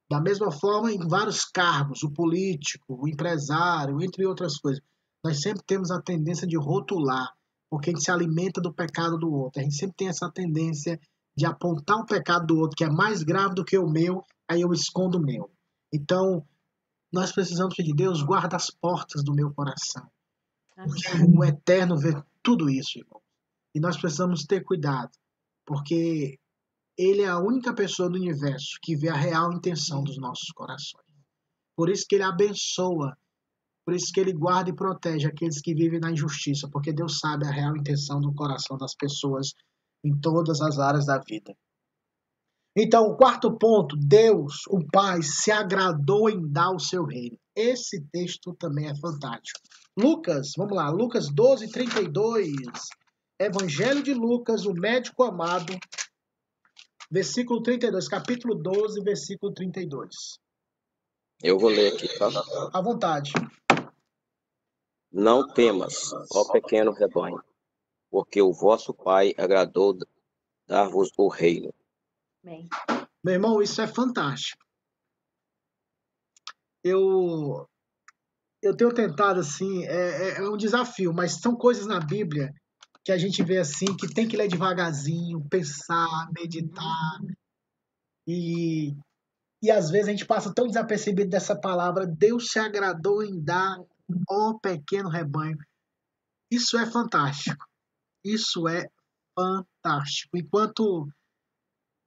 [0.10, 4.82] Da mesma forma, em vários cargos, o político, o empresário, entre outras coisas,
[5.24, 7.32] nós sempre temos a tendência de rotular,
[7.70, 9.60] porque a gente se alimenta do pecado do outro.
[9.60, 11.00] A gente sempre tem essa tendência
[11.36, 14.62] de apontar o pecado do outro que é mais grave do que o meu, aí
[14.62, 15.52] eu escondo o meu.
[15.94, 16.46] Então,
[17.12, 20.10] nós precisamos pedir, Deus, guarda as portas do meu coração.
[20.76, 23.22] Porque o Eterno vê tudo isso, irmão.
[23.76, 25.12] E nós precisamos ter cuidado,
[25.66, 26.40] porque
[26.98, 31.06] Ele é a única pessoa do universo que vê a real intenção dos nossos corações.
[31.76, 33.16] Por isso que Ele abençoa,
[33.86, 37.46] por isso que Ele guarda e protege aqueles que vivem na injustiça, porque Deus sabe
[37.46, 39.54] a real intenção do coração das pessoas
[40.04, 41.56] em todas as áreas da vida.
[42.76, 47.38] Então, o quarto ponto, Deus, o Pai, se agradou em dar o seu reino.
[47.56, 49.60] Esse texto também é fantástico.
[49.98, 52.54] Lucas, vamos lá, Lucas 12, 32.
[53.40, 55.74] Evangelho de Lucas, o médico amado,
[57.10, 60.40] versículo 32, capítulo 12, versículo 32.
[61.44, 62.30] Eu vou ler aqui, tá?
[62.74, 63.32] À vontade.
[65.12, 67.42] Não temas, ó pequeno rebanho,
[68.10, 69.98] porque o vosso Pai agradou
[70.68, 71.74] dar-vos o reino.
[72.44, 72.68] Amém.
[73.24, 74.64] Meu irmão, isso é fantástico.
[76.84, 77.68] Eu
[78.62, 82.54] eu tenho tentado assim, é, é, é, um desafio, mas são coisas na Bíblia
[83.08, 87.22] que a gente vê assim que tem que ler devagarzinho, pensar, meditar
[88.28, 88.94] e
[89.64, 93.80] e às vezes a gente passa tão desapercebido dessa palavra, Deus se agradou em dar,
[94.30, 95.58] ó pequeno rebanho.
[96.52, 97.66] Isso é fantástico.
[98.26, 98.90] Isso é
[99.34, 100.38] fantástico.
[100.38, 101.08] Enquanto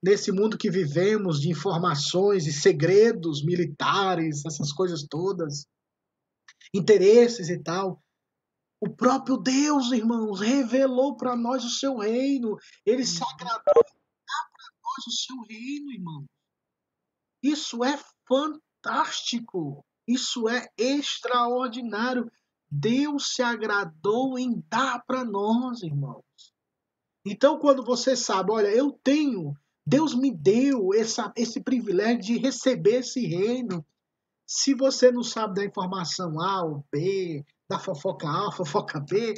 [0.05, 5.65] nesse mundo que vivemos de informações e segredos militares, essas coisas todas,
[6.75, 8.01] interesses e tal,
[8.81, 12.57] o próprio Deus, irmãos, revelou para nós o seu reino.
[12.85, 16.27] Ele se agradou para nós o seu reino, irmãos.
[17.43, 19.85] Isso é fantástico.
[20.09, 22.31] Isso é extraordinário.
[22.71, 26.25] Deus se agradou em dar para nós, irmãos.
[27.25, 33.01] Então, quando você sabe, olha, eu tenho, Deus me deu essa, esse privilégio de receber
[33.01, 33.85] esse reino.
[34.47, 39.33] Se você não sabe da informação A ou B, da fofoca A, fofoca B,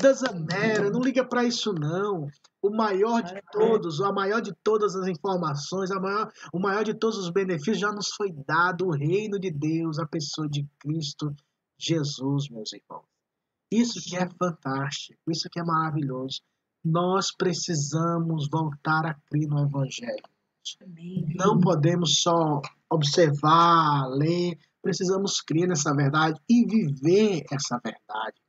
[0.00, 2.26] doesn't matter, não liga para isso não.
[2.62, 6.94] O maior de todos, a maior de todas as informações, a maior, o maior de
[6.94, 11.34] todos os benefícios já nos foi dado, o reino de Deus, a pessoa de Cristo
[11.78, 13.04] Jesus, meus irmãos.
[13.70, 16.40] Isso que é fantástico, isso que é maravilhoso.
[16.82, 20.24] Nós precisamos voltar a crer no Evangelho.
[21.36, 28.40] Não podemos só observar, ler, precisamos crer nessa verdade e viver essa verdade.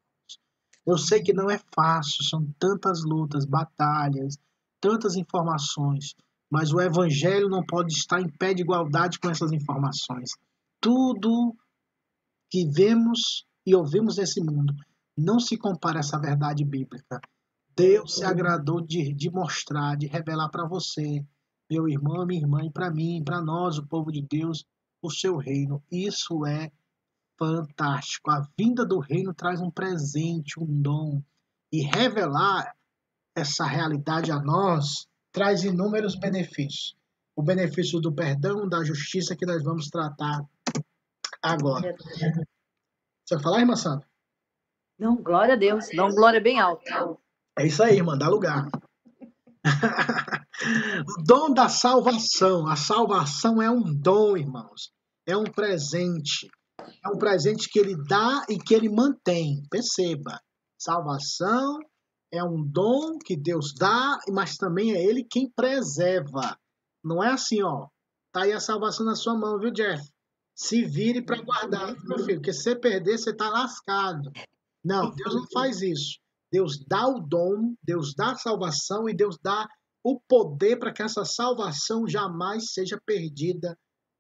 [0.88, 4.38] Eu sei que não é fácil, são tantas lutas, batalhas,
[4.80, 6.16] tantas informações,
[6.50, 10.30] mas o Evangelho não pode estar em pé de igualdade com essas informações.
[10.80, 11.54] Tudo
[12.50, 14.74] que vemos e ouvimos nesse mundo
[15.18, 17.20] não se compara a essa verdade bíblica.
[17.76, 21.22] Deus se agradou de, de mostrar, de revelar para você,
[21.70, 24.64] meu irmão, minha irmã, e para mim, para nós, o povo de Deus,
[25.02, 25.84] o seu reino.
[25.92, 26.72] Isso é
[27.38, 28.30] fantástico.
[28.30, 31.22] A vinda do reino traz um presente, um dom.
[31.72, 32.76] E revelar
[33.36, 36.98] essa realidade a nós traz inúmeros benefícios.
[37.36, 40.44] O benefício do perdão, da justiça que nós vamos tratar
[41.42, 41.96] agora.
[43.26, 44.08] Você vai falar, irmã Sandra?
[44.98, 45.88] Não, glória a Deus.
[45.94, 47.18] Não, glória bem alta.
[47.58, 48.68] É isso aí, irmã, dá lugar.
[51.20, 52.68] o dom da salvação.
[52.68, 54.92] A salvação é um dom, irmãos.
[55.26, 56.50] É um presente.
[57.06, 59.64] É um presente que ele dá e que ele mantém.
[59.70, 60.40] Perceba.
[60.78, 61.80] Salvação
[62.32, 66.58] é um dom que Deus dá, mas também é ele quem preserva.
[67.04, 67.88] Não é assim, ó.
[68.32, 70.04] Tá aí a salvação na sua mão, viu, Jeff?
[70.56, 74.32] Se vire para guardar, meu filho, porque se você perder, você tá lascado.
[74.84, 76.20] Não, Deus não faz isso.
[76.52, 79.68] Deus dá o dom, Deus dá a salvação e Deus dá
[80.04, 83.78] o poder para que essa salvação jamais seja perdida,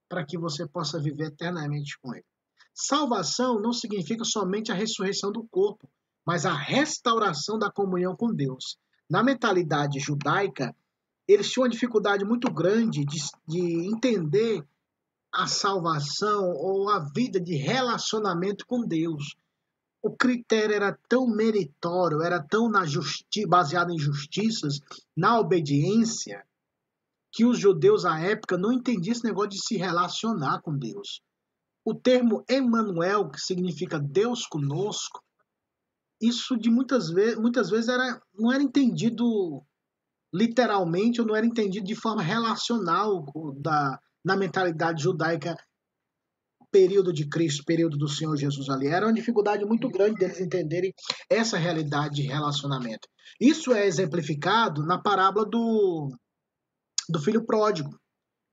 [0.08, 2.26] para que você possa viver eternamente com Ele.
[2.74, 5.90] Salvação não significa somente a ressurreição do corpo,
[6.26, 8.78] mas a restauração da comunhão com Deus.
[9.10, 10.76] Na mentalidade judaica,
[11.28, 14.64] eles tinham uma dificuldade muito grande de, de entender
[15.32, 19.36] a salvação ou a vida de relacionamento com Deus
[20.02, 24.80] o critério era tão meritório, era tão na justi baseado em justiças,
[25.16, 26.44] na obediência,
[27.32, 31.22] que os judeus à época não entendiam esse negócio de se relacionar com Deus.
[31.86, 35.22] O termo Emmanuel, que significa Deus conosco,
[36.22, 39.64] isso de muitas vezes, muitas vezes era, não era entendido
[40.34, 43.26] literalmente ou não era entendido de forma relacional
[43.58, 45.56] da, na mentalidade judaica
[46.72, 48.88] período de Cristo, período do Senhor Jesus ali.
[48.88, 50.94] Era uma dificuldade muito grande deles entenderem
[51.30, 53.08] essa realidade de relacionamento.
[53.40, 56.10] Isso é exemplificado na parábola do,
[57.10, 57.90] do filho pródigo,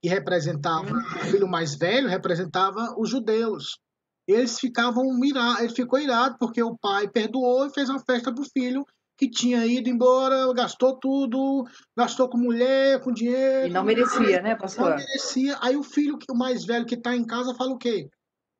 [0.02, 3.78] que representava o filho mais velho, representava os judeus.
[4.26, 8.42] Eles ficavam irados, ele ficou irado porque o pai perdoou e fez uma festa para
[8.42, 8.84] o filho
[9.16, 11.64] que tinha ido embora, gastou tudo,
[11.96, 13.68] gastou com mulher, com dinheiro.
[13.68, 14.90] E não merecia, né, pastor?
[14.90, 15.58] Não merecia.
[15.60, 18.08] Aí o filho, o mais velho que está em casa, fala o quê?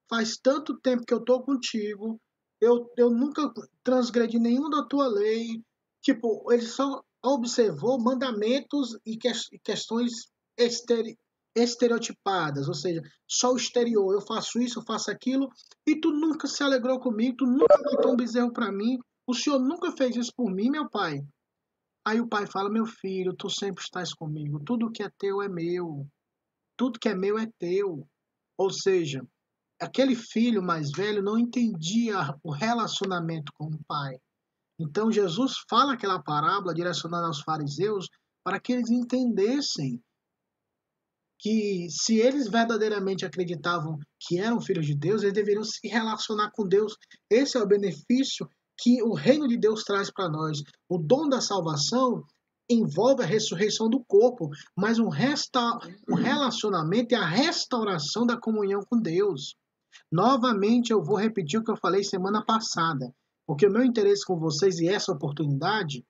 [0.09, 2.19] Faz tanto tempo que eu tô contigo,
[2.61, 3.53] eu, eu nunca
[3.85, 5.61] transgredi nenhuma da tua lei.
[6.01, 10.29] Tipo, ele só observou mandamentos e, que, e questões
[11.55, 14.15] estereotipadas, ou seja, só o exterior.
[14.15, 15.51] Eu faço isso, eu faço aquilo,
[15.87, 19.59] e tu nunca se alegrou comigo, tu nunca botou um bezerro para mim, o Senhor
[19.59, 21.21] nunca fez isso por mim, meu pai.
[22.07, 24.63] Aí o pai fala: Meu filho, tu sempre estás comigo.
[24.65, 26.07] Tudo que é teu é meu.
[26.77, 28.07] Tudo que é meu é teu.
[28.57, 29.27] Ou seja,
[29.81, 34.17] aquele filho mais velho não entendia o relacionamento com o pai.
[34.79, 38.09] Então Jesus fala aquela parábola direcionada aos fariseus
[38.45, 40.01] para que eles entendessem
[41.39, 46.67] que se eles verdadeiramente acreditavam que eram filhos de Deus, eles deveriam se relacionar com
[46.67, 46.97] Deus.
[47.29, 50.63] Esse é o benefício que o reino de Deus traz para nós.
[50.89, 52.23] O dom da salvação
[52.69, 55.61] envolve a ressurreição do corpo, mas um, resta
[56.09, 59.55] um relacionamento e a restauração da comunhão com Deus.
[60.11, 63.13] Novamente, eu vou repetir o que eu falei semana passada,
[63.47, 66.05] porque o meu interesse com vocês e essa oportunidade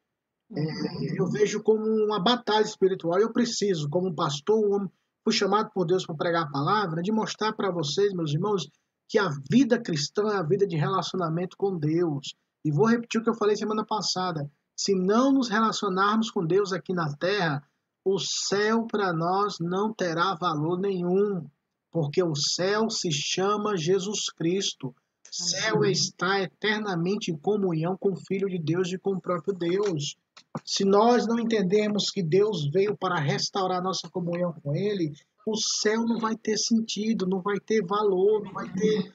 [0.55, 3.19] é, eu vejo como uma batalha espiritual.
[3.19, 4.91] Eu preciso, como pastor, um homem,
[5.25, 8.69] fui chamado por Deus para pregar a palavra, de mostrar para vocês, meus irmãos,
[9.09, 12.35] que a vida cristã é a vida de relacionamento com Deus.
[12.65, 14.51] E vou repetir o que eu falei semana passada.
[14.77, 17.63] Se não nos relacionarmos com Deus aqui na terra,
[18.05, 21.47] o céu para nós não terá valor nenhum,
[21.91, 24.95] porque o céu se chama Jesus Cristo.
[25.31, 30.17] Céu está eternamente em comunhão com o Filho de Deus e com o próprio Deus.
[30.65, 35.13] Se nós não entendermos que Deus veio para restaurar nossa comunhão com Ele,
[35.47, 39.15] o céu não vai ter sentido, não vai ter valor, não vai ter.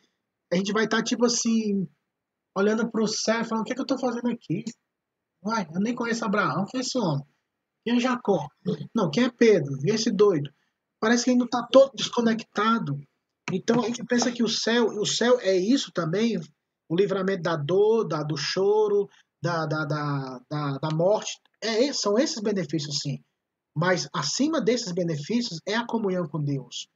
[0.52, 1.88] A gente vai estar tipo assim,
[2.56, 4.64] olhando para o céu falando: o que, é que eu estou fazendo aqui?
[5.43, 7.26] Uai, eu nem conheço Abraão, quem esse homem?
[7.84, 8.47] Quem é Jacó?
[8.95, 9.74] Não, quem é Pedro?
[9.84, 10.52] E esse doido?
[10.99, 12.99] Parece que ainda está todo desconectado.
[13.52, 16.38] Então a gente pensa que o céu, o céu é isso também,
[16.88, 19.10] o livramento da dor, da, do choro,
[19.41, 21.39] da, da, da, da, da morte.
[21.60, 23.20] É, são esses benefícios, sim.
[23.76, 26.88] Mas acima desses benefícios é a comunhão com Deus.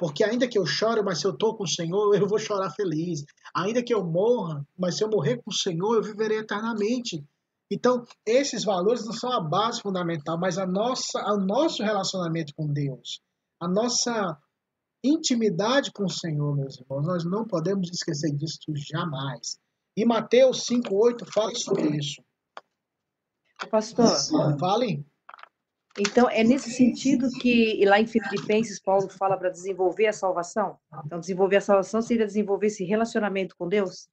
[0.00, 2.70] Porque ainda que eu chore, mas se eu estou com o Senhor, eu vou chorar
[2.70, 3.22] feliz.
[3.54, 7.22] Ainda que eu morra, mas se eu morrer com o Senhor, eu viverei eternamente.
[7.70, 12.66] Então, esses valores não são a base fundamental, mas a nossa, o nosso relacionamento com
[12.66, 13.20] Deus,
[13.60, 14.38] a nossa
[15.04, 17.06] intimidade com o Senhor, meus irmãos.
[17.06, 18.56] Nós não podemos esquecer disso
[18.90, 19.58] jamais.
[19.94, 22.22] E Mateus 5,8 fala sobre isso.
[23.70, 24.58] Pastor.
[24.58, 25.04] Fale.
[26.00, 30.78] Então, é nesse sentido que lá em Filipenses Paulo fala para desenvolver a salvação?
[31.04, 34.08] Então, desenvolver a salvação seria desenvolver esse relacionamento com Deus?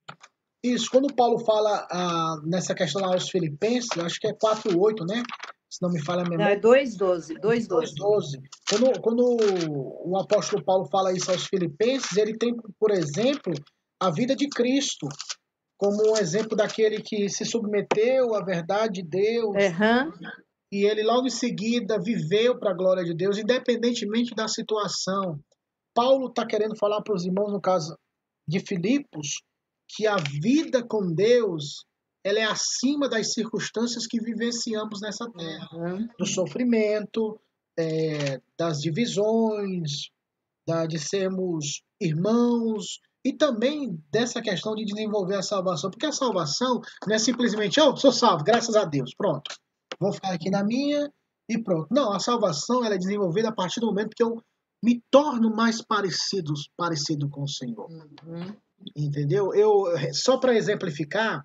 [0.62, 5.22] Isso, quando Paulo fala ah, nessa questão lá aos Filipenses, acho que é 4,8, né?
[5.70, 6.60] Se não me falha a memória.
[6.62, 7.40] Não, é 2,12.
[7.40, 8.40] 2,12.
[8.68, 9.36] Quando, quando
[10.04, 13.52] o apóstolo Paulo fala isso aos Filipenses, ele tem, por exemplo,
[14.00, 15.08] a vida de Cristo
[15.78, 19.54] como um exemplo daquele que se submeteu à verdade de Deus.
[19.54, 20.12] Uhum
[20.70, 25.40] e ele logo em seguida viveu para a glória de Deus, independentemente da situação.
[25.94, 27.96] Paulo está querendo falar para os irmãos, no caso
[28.46, 29.42] de Filipos,
[29.88, 31.84] que a vida com Deus
[32.22, 36.08] ela é acima das circunstâncias que vivenciamos nessa terra, uhum.
[36.18, 37.40] do sofrimento,
[37.78, 40.10] é, das divisões,
[40.66, 46.80] da, de sermos irmãos e também dessa questão de desenvolver a salvação, porque a salvação
[47.06, 49.54] não é simplesmente, oh, sou salvo, graças a Deus, pronto
[50.00, 51.12] vou ficar aqui na minha
[51.48, 51.88] e pronto.
[51.90, 54.42] Não, a salvação ela é desenvolvida a partir do momento que eu
[54.82, 57.88] me torno mais parecido, parecido com o Senhor.
[57.90, 58.56] Uhum.
[58.96, 59.52] Entendeu?
[59.54, 61.44] Eu só para exemplificar,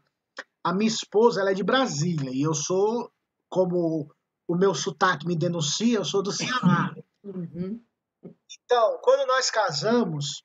[0.64, 3.12] a minha esposa ela é de Brasília e eu sou
[3.49, 4.14] como
[4.47, 6.95] o meu sotaque me denuncia, eu sou do Ceará.
[7.24, 7.82] Uhum.
[8.24, 10.43] Então, quando nós casamos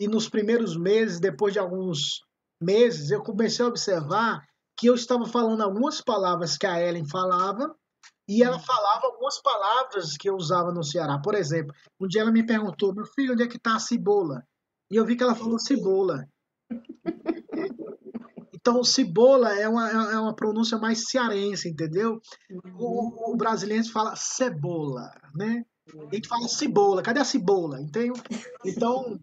[0.00, 2.22] e nos primeiros meses, depois de alguns
[2.60, 4.46] meses, eu comecei a observar
[4.78, 7.74] que eu estava falando algumas palavras que a Ellen falava
[8.28, 11.18] e ela falava algumas palavras que eu usava no Ceará.
[11.18, 14.42] Por exemplo, um dia ela me perguntou, meu filho, onde é que está a cebola?
[14.90, 16.24] E eu vi que ela falou cebola.
[18.60, 22.20] Então, cebola é uma, é uma pronúncia mais cearense, entendeu?
[22.76, 25.64] O, o brasileiro fala cebola, né?
[26.10, 27.00] A gente fala cebola.
[27.00, 27.80] Cadê a cebola?
[27.80, 28.12] Entendeu?
[28.66, 29.18] Então,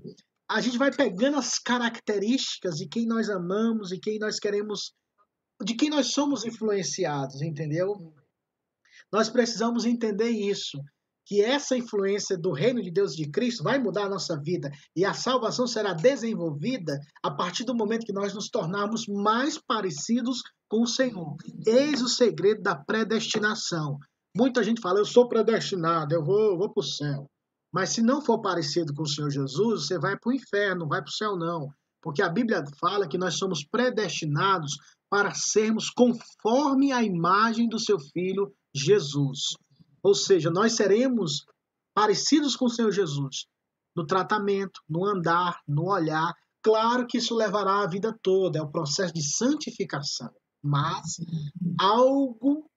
[0.49, 4.93] a gente vai pegando as características de quem nós amamos e quem nós queremos
[5.63, 8.13] de quem nós somos influenciados, entendeu?
[9.11, 10.77] Nós precisamos entender isso,
[11.25, 15.03] que essa influência do reino de Deus de Cristo vai mudar a nossa vida e
[15.03, 20.83] a salvação será desenvolvida a partir do momento que nós nos tornarmos mais parecidos com
[20.83, 21.35] o Senhor.
[21.65, 23.97] Eis o segredo da predestinação.
[24.37, 27.25] Muita gente fala, eu sou predestinado, eu vou, eu vou para o céu.
[27.73, 30.87] Mas se não for parecido com o Senhor Jesus, você vai para o inferno, não
[30.87, 31.69] vai para o céu não.
[32.01, 34.77] Porque a Bíblia fala que nós somos predestinados
[35.09, 39.55] para sermos conforme a imagem do seu filho Jesus.
[40.03, 41.45] Ou seja, nós seremos
[41.93, 43.45] parecidos com o Senhor Jesus
[43.95, 46.33] no tratamento, no andar, no olhar.
[46.61, 50.29] Claro que isso levará a vida toda, é o processo de santificação,
[50.61, 51.17] mas
[51.79, 52.69] algo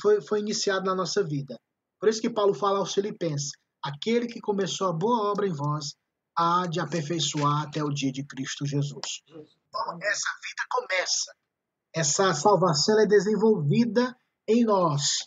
[0.00, 1.58] foi, foi iniciado na nossa vida.
[2.00, 5.94] Por isso que Paulo fala aos Filipenses: aquele que começou a boa obra em vós
[6.36, 9.22] há de aperfeiçoar até o dia de Cristo Jesus.
[9.74, 11.32] Então, essa vida começa.
[11.94, 14.14] Essa salvação é desenvolvida
[14.46, 15.18] em nós,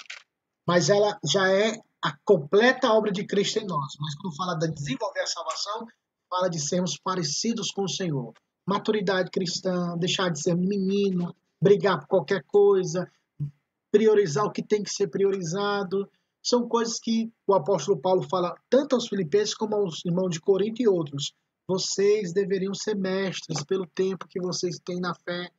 [0.67, 3.93] mas ela já é a completa obra de Cristo em nós.
[3.99, 5.87] Mas quando fala de desenvolver a salvação,
[6.29, 8.33] fala de sermos parecidos com o Senhor.
[8.67, 13.09] Maturidade cristã, deixar de ser menino, brigar por qualquer coisa,
[13.91, 16.09] priorizar o que tem que ser priorizado.
[16.43, 20.81] São coisas que o apóstolo Paulo fala tanto aos filipenses como aos irmãos de Corinto
[20.81, 21.33] e outros.
[21.67, 25.49] Vocês deveriam ser mestres pelo tempo que vocês têm na fé,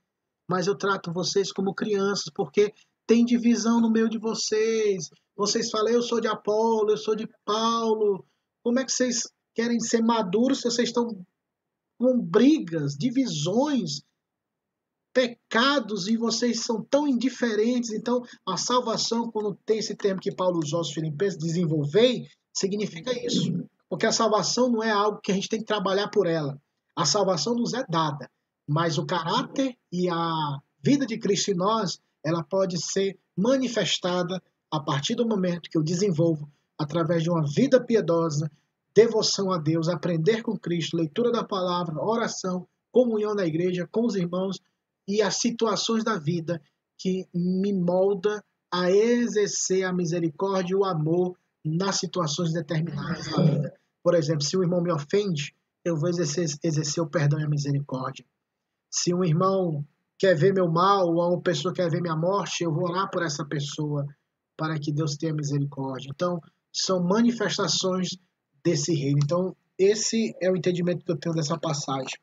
[0.48, 2.72] mas eu trato vocês como crianças, porque
[3.06, 5.10] tem divisão no meio de vocês.
[5.36, 8.24] Vocês falam, eu sou de Apolo, eu sou de Paulo.
[8.62, 9.22] Como é que vocês
[9.54, 11.08] querem ser maduros se vocês estão
[11.98, 14.02] com brigas, divisões,
[15.12, 17.90] pecados e vocês são tão indiferentes?
[17.92, 23.66] Então, a salvação, quando tem esse termo que Paulo usou aos Filipenses, desenvolver, significa isso.
[23.88, 26.60] Porque a salvação não é algo que a gente tem que trabalhar por ela.
[26.94, 28.28] A salvação nos é dada,
[28.66, 34.80] mas o caráter e a vida de Cristo em nós, ela pode ser manifestada a
[34.80, 38.50] partir do momento que eu desenvolvo através de uma vida piedosa,
[38.94, 44.16] devoção a Deus, aprender com Cristo, leitura da palavra, oração, comunhão na igreja com os
[44.16, 44.58] irmãos
[45.06, 46.60] e as situações da vida
[46.98, 51.36] que me molda a exercer a misericórdia e o amor
[51.66, 53.74] nas situações determinadas da vida.
[54.02, 55.54] Por exemplo, se o irmão me ofende,
[55.84, 58.24] eu vou exercer, exercer o perdão e a misericórdia.
[58.90, 59.84] Se um irmão
[60.18, 63.22] quer ver meu mal ou uma pessoa quer ver minha morte, eu vou orar por
[63.22, 64.06] essa pessoa
[64.56, 66.10] para que Deus tenha misericórdia.
[66.14, 66.40] Então,
[66.72, 68.08] são manifestações
[68.64, 69.18] desse reino.
[69.22, 72.18] Então, esse é o entendimento que eu tenho dessa passagem.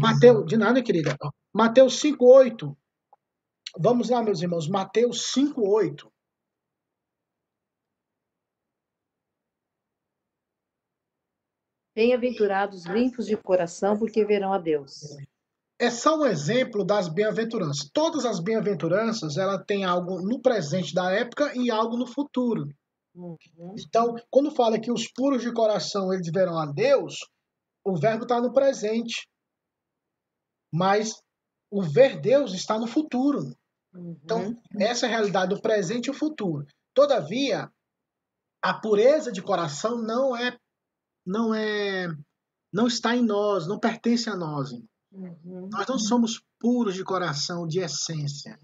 [0.00, 1.16] Mateus, de nada, querida.
[1.52, 2.76] Mateus 5:8.
[3.78, 4.68] Vamos lá, meus irmãos.
[4.68, 6.10] Mateus 5:8.
[11.96, 15.16] Bem-aventurados limpos de coração, porque verão a Deus.
[15.78, 17.88] É só um exemplo das bem-aventuranças.
[17.90, 22.68] Todas as bem-aventuranças, ela tem algo no presente da época e algo no futuro.
[23.14, 23.74] Uhum.
[23.78, 27.14] Então, quando fala que os puros de coração eles verão a Deus,
[27.82, 29.26] o verbo está no presente.
[30.70, 31.14] Mas
[31.70, 33.56] o ver Deus está no futuro.
[33.94, 34.60] Então, Uhum.
[34.80, 36.66] essa é a realidade do presente e o futuro.
[36.92, 37.70] Todavia,
[38.62, 40.58] a pureza de coração não é
[41.26, 42.08] não é
[42.72, 44.70] não está em nós, não pertence a nós.
[45.12, 45.68] Uhum.
[45.72, 48.58] Nós não somos puros de coração, de essência.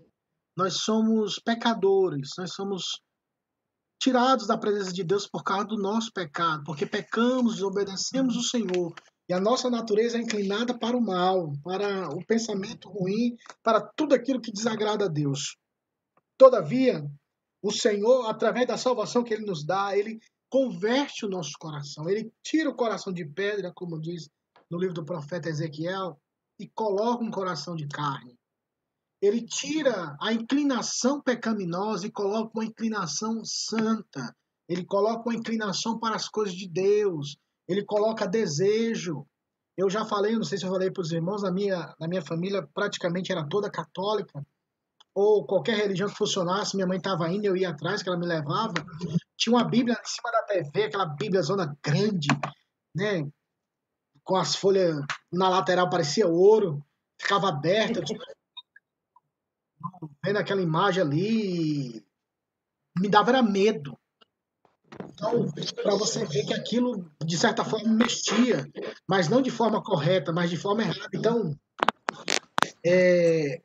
[0.56, 3.00] Nós somos pecadores, nós somos
[3.98, 8.92] tirados da presença de Deus por causa do nosso pecado, porque pecamos, desobedecemos o Senhor.
[9.28, 14.14] E a nossa natureza é inclinada para o mal, para o pensamento ruim, para tudo
[14.14, 15.56] aquilo que desagrada a Deus.
[16.36, 17.08] Todavia,
[17.62, 20.18] o Senhor, através da salvação que Ele nos dá, Ele
[20.52, 22.10] converte o nosso coração.
[22.10, 24.28] Ele tira o coração de pedra, como diz
[24.70, 26.20] no livro do profeta Ezequiel,
[26.60, 28.38] e coloca um coração de carne.
[29.22, 34.36] Ele tira a inclinação pecaminosa e coloca uma inclinação santa.
[34.68, 37.38] Ele coloca uma inclinação para as coisas de Deus.
[37.66, 39.26] Ele coloca desejo.
[39.74, 42.22] Eu já falei, não sei se eu falei para os irmãos, na minha, na minha
[42.22, 44.46] família praticamente era toda católica.
[45.14, 48.26] Ou qualquer religião que funcionasse, minha mãe estava indo, eu ia atrás, que ela me
[48.26, 48.74] levava.
[49.36, 52.28] Tinha uma Bíblia em cima da TV, aquela Bíblia zona grande,
[52.94, 53.28] né?
[54.24, 56.82] Com as folhas na lateral, parecia ouro.
[57.20, 58.00] Ficava aberta.
[60.24, 62.06] Vendo aquela imagem ali,
[62.98, 63.98] me dava era medo.
[65.12, 65.46] Então,
[65.82, 68.66] para você ver que aquilo, de certa forma, mexia,
[69.08, 71.10] mas não de forma correta, mas de forma errada.
[71.14, 71.56] Então,
[72.84, 73.62] é,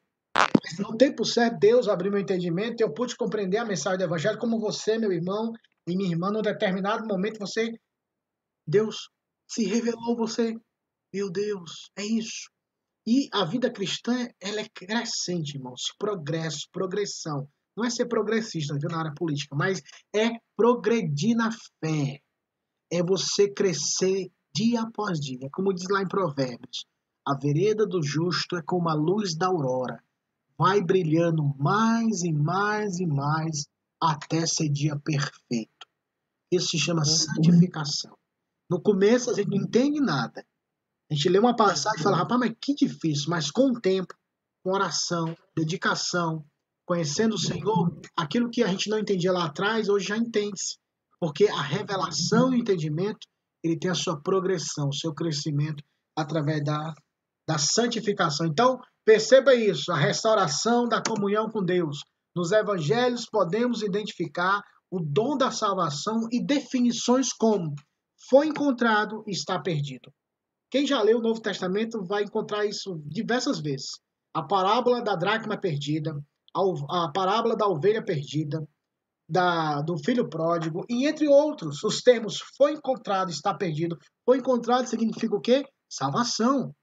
[0.79, 4.37] no tempo certo, Deus abriu meu entendimento e eu pude compreender a mensagem do Evangelho
[4.37, 5.51] como você, meu irmão
[5.87, 7.71] e minha irmã, num determinado momento, você,
[8.67, 9.09] Deus
[9.47, 10.55] se revelou você.
[11.13, 12.49] Meu Deus, é isso.
[13.07, 15.93] E a vida cristã, ela é crescente, irmãos.
[15.97, 17.47] Progresso, progressão.
[17.75, 19.81] Não é ser progressista, viu, na área política, mas
[20.13, 22.19] é progredir na fé.
[22.91, 25.47] É você crescer dia após dia.
[25.53, 26.85] Como diz lá em Provérbios,
[27.25, 30.03] a vereda do justo é como a luz da aurora.
[30.57, 33.67] Vai brilhando mais e mais e mais
[34.01, 35.87] até ser dia perfeito.
[36.51, 38.17] Isso se chama santificação.
[38.69, 40.45] No começo a gente não entende nada.
[41.09, 43.29] A gente lê uma passagem e fala, rapaz, mas que difícil.
[43.29, 44.13] Mas com o tempo,
[44.63, 46.45] com oração, dedicação,
[46.85, 50.77] conhecendo o Senhor, aquilo que a gente não entendia lá atrás, hoje já entende-se.
[51.19, 53.27] Porque a revelação e o entendimento,
[53.63, 55.83] ele tem a sua progressão, o seu crescimento
[56.15, 56.93] através da,
[57.47, 58.45] da santificação.
[58.45, 61.99] Então, perceba isso, a restauração da comunhão com Deus.
[62.35, 67.73] Nos evangelhos podemos identificar o dom da salvação e definições como
[68.29, 70.11] foi encontrado e está perdido.
[70.69, 73.91] Quem já leu o Novo Testamento vai encontrar isso diversas vezes.
[74.33, 76.13] A parábola da dracma perdida,
[76.89, 78.61] a, parábola da ovelha perdida,
[79.29, 83.97] da, do filho pródigo, e entre outros, os termos foi encontrado, está perdido.
[84.25, 85.63] Foi encontrado significa o quê?
[85.89, 86.75] Salvação.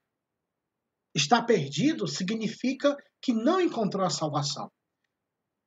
[1.15, 4.69] Está perdido significa que não encontrou a salvação.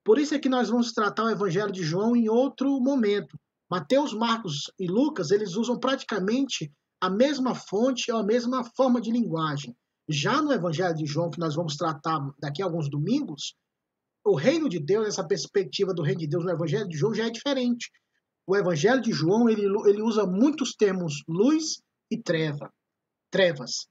[0.05, 3.38] Por isso é que nós vamos tratar o Evangelho de João em outro momento.
[3.70, 6.70] Mateus, Marcos e Lucas, eles usam praticamente
[7.01, 9.74] a mesma fonte a mesma forma de linguagem.
[10.09, 13.55] Já no Evangelho de João, que nós vamos tratar daqui a alguns domingos,
[14.24, 17.26] o reino de Deus, essa perspectiva do reino de Deus no Evangelho de João já
[17.26, 17.90] é diferente.
[18.46, 22.72] O Evangelho de João, ele, ele usa muitos termos luz e treva,
[23.30, 23.86] trevas.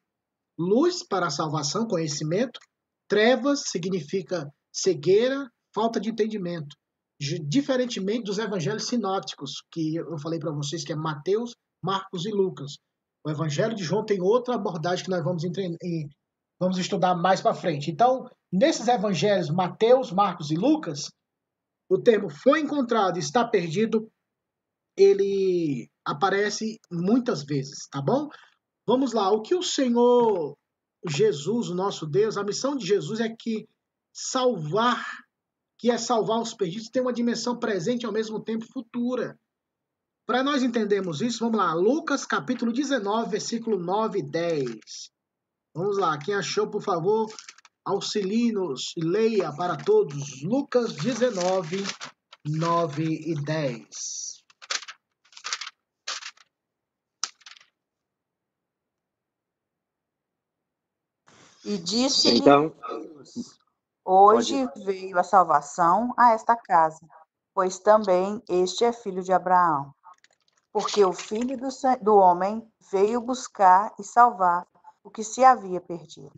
[0.58, 2.60] Luz para a salvação, conhecimento.
[3.08, 6.76] Trevas significa cegueira, falta de entendimento.
[7.20, 12.78] Diferentemente dos evangelhos sinópticos, que eu falei para vocês, que é Mateus, Marcos e Lucas.
[13.26, 15.44] O Evangelho de João tem outra abordagem que nós vamos,
[16.60, 17.92] vamos estudar mais para frente.
[17.92, 21.10] Então, nesses evangelhos, Mateus, Marcos e Lucas,
[21.90, 24.10] o termo foi encontrado, está perdido,
[24.96, 28.30] ele aparece muitas vezes, tá bom?
[28.88, 30.58] Vamos lá, o que o Senhor
[31.08, 33.68] Jesus, o nosso Deus, a missão de Jesus é que
[34.14, 35.06] salvar
[35.78, 39.40] que é salvar os perdidos, tem uma dimensão presente e ao mesmo tempo futura.
[40.26, 41.74] Para nós entendermos isso, vamos lá.
[41.74, 45.12] Lucas capítulo 19, versículo 9 e 10.
[45.74, 46.18] Vamos lá.
[46.18, 47.32] Quem achou, por favor,
[47.86, 50.42] auxilie-nos e leia para todos.
[50.44, 51.84] Lucas 19,
[52.46, 54.37] 9 e 10.
[61.68, 62.74] E disse-lhe Então,
[64.06, 67.06] Hoje veio a salvação a esta casa,
[67.54, 69.94] pois também este é filho de Abraão.
[70.72, 71.68] Porque o filho do,
[72.02, 74.66] do homem veio buscar e salvar
[75.04, 76.32] o que se havia perdido.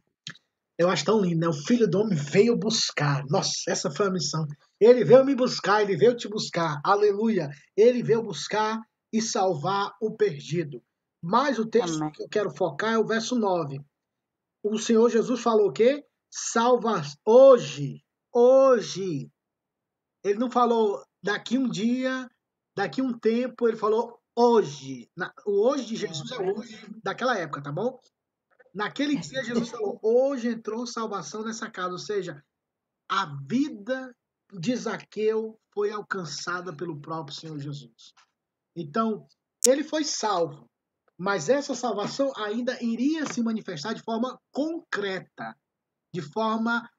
[0.75, 1.47] Eu acho tão lindo, né?
[1.47, 3.23] O filho do homem veio buscar.
[3.29, 4.47] Nossa, essa foi a missão.
[4.79, 6.81] Ele veio me buscar, ele veio te buscar.
[6.83, 7.51] Aleluia.
[7.77, 8.81] Ele veio buscar
[9.13, 10.81] e salvar o perdido.
[11.21, 12.11] Mas o texto Amém.
[12.13, 13.79] que eu quero focar é o verso 9.
[14.63, 16.05] O Senhor Jesus falou o quê?
[16.29, 18.03] Salva hoje.
[18.33, 19.31] Hoje.
[20.23, 22.29] Ele não falou daqui um dia,
[22.75, 25.09] daqui um tempo, ele falou hoje.
[25.15, 27.99] Na- o hoje de Jesus é hoje daquela época, tá bom?
[28.73, 31.93] Naquele dia, Jesus falou: hoje entrou salvação nessa casa.
[31.93, 32.43] Ou seja,
[33.09, 34.15] a vida
[34.53, 38.13] de Zaqueu foi alcançada pelo próprio Senhor Jesus.
[38.75, 39.27] Então,
[39.65, 40.68] ele foi salvo,
[41.19, 45.53] mas essa salvação ainda iria se manifestar de forma concreta,
[46.13, 46.89] de forma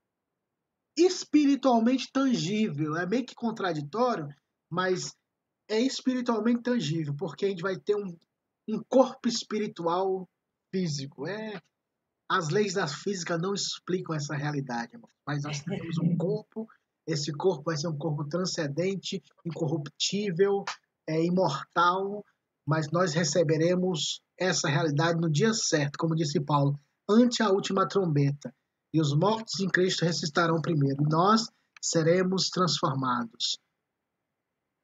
[0.95, 2.97] espiritualmente tangível.
[2.97, 4.29] É meio que contraditório,
[4.69, 5.17] mas
[5.67, 8.15] é espiritualmente tangível, porque a gente vai ter um,
[8.69, 10.29] um corpo espiritual
[10.71, 11.27] físico.
[11.27, 11.59] É,
[12.29, 16.69] as leis da física não explicam essa realidade, mas nós temos um corpo.
[17.07, 20.63] Esse corpo vai ser um corpo transcendente, incorruptível,
[21.09, 22.23] é, imortal,
[22.71, 28.55] mas nós receberemos essa realidade no dia certo, como disse Paulo, ante a última trombeta.
[28.95, 31.03] E os mortos em Cristo ressuscitarão primeiro.
[31.03, 31.49] E nós
[31.83, 33.59] seremos transformados.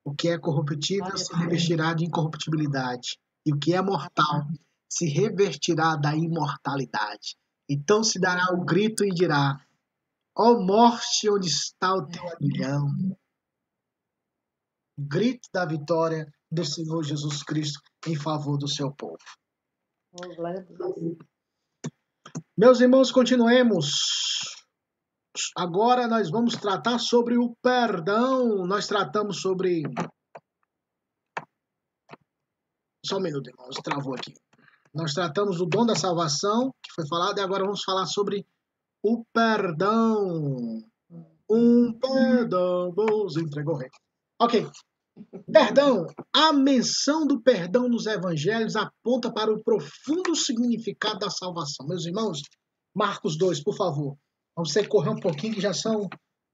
[0.04, 3.20] O que é corruptível se revestirá de incorruptibilidade.
[3.46, 4.48] E o que é mortal
[4.90, 7.36] se revertirá da imortalidade.
[7.70, 9.64] Então se dará o grito e dirá:
[10.36, 12.88] Ó morte, onde está o teu aguilhão?
[14.98, 19.18] O grito da vitória do Senhor Jesus Cristo em favor do seu povo.
[22.56, 23.90] Meus irmãos, continuemos.
[25.54, 28.66] Agora nós vamos tratar sobre o perdão.
[28.66, 29.82] Nós tratamos sobre.
[33.04, 34.32] Só um minuto, irmãos, travou aqui.
[34.94, 38.46] Nós tratamos do dom da salvação, que foi falado, e agora vamos falar sobre
[39.02, 40.82] o perdão.
[41.48, 43.90] Um perdão vos entregou rei.
[44.40, 44.66] Ok.
[45.50, 46.06] Perdão.
[46.32, 51.86] A menção do perdão nos evangelhos aponta para o profundo significado da salvação.
[51.86, 52.42] Meus irmãos,
[52.94, 54.16] Marcos 2, por favor.
[54.54, 56.08] Vamos ter que correr um pouquinho, que já são.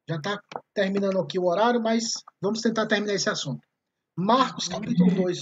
[0.09, 0.41] Já está
[0.75, 3.61] terminando aqui o horário, mas vamos tentar terminar esse assunto.
[4.17, 5.39] Marcos capítulo 2.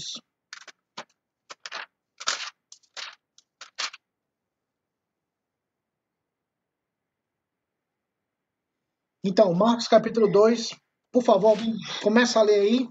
[9.23, 10.71] Então, Marcos capítulo 2,
[11.13, 11.57] por favor,
[12.03, 12.89] começa a ler aí.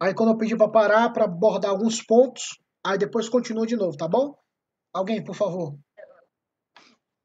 [0.00, 3.96] Aí quando eu pedir para parar, para abordar alguns pontos, aí depois continua de novo,
[3.96, 4.36] tá bom?
[4.92, 5.78] Alguém, por favor.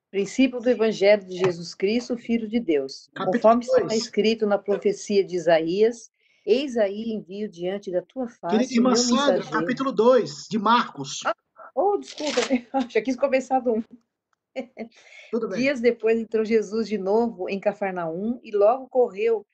[0.09, 3.09] Princípio do Evangelho de Jesus Cristo, Filho de Deus.
[3.13, 3.93] Capítulo Conforme está dois.
[3.93, 6.11] escrito na profecia de Isaías,
[6.45, 9.59] eis aí envio diante da tua Querida face irmã meu Sandra, mensageiro.
[9.59, 11.21] capítulo 2, de Marcos.
[11.73, 12.41] Oh, desculpa,
[12.89, 13.83] já quis começar do um.
[15.31, 15.59] Tudo bem.
[15.59, 19.45] Dias depois entrou Jesus de novo em Cafarnaum e logo correu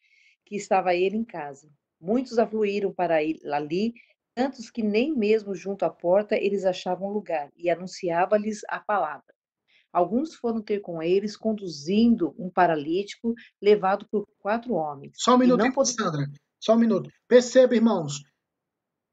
[0.44, 1.70] que estava ele em casa.
[2.00, 3.94] Muitos afluíram para ali,
[4.36, 9.26] tantos que nem mesmo junto à porta eles achavam lugar, e anunciava-lhes a palavra.
[9.92, 15.14] Alguns foram ter com eles, conduzindo um paralítico levado por quatro homens.
[15.16, 16.28] Só um minuto, pode- Sandra.
[16.60, 17.10] Só um minuto.
[17.28, 18.24] Perceba, irmãos.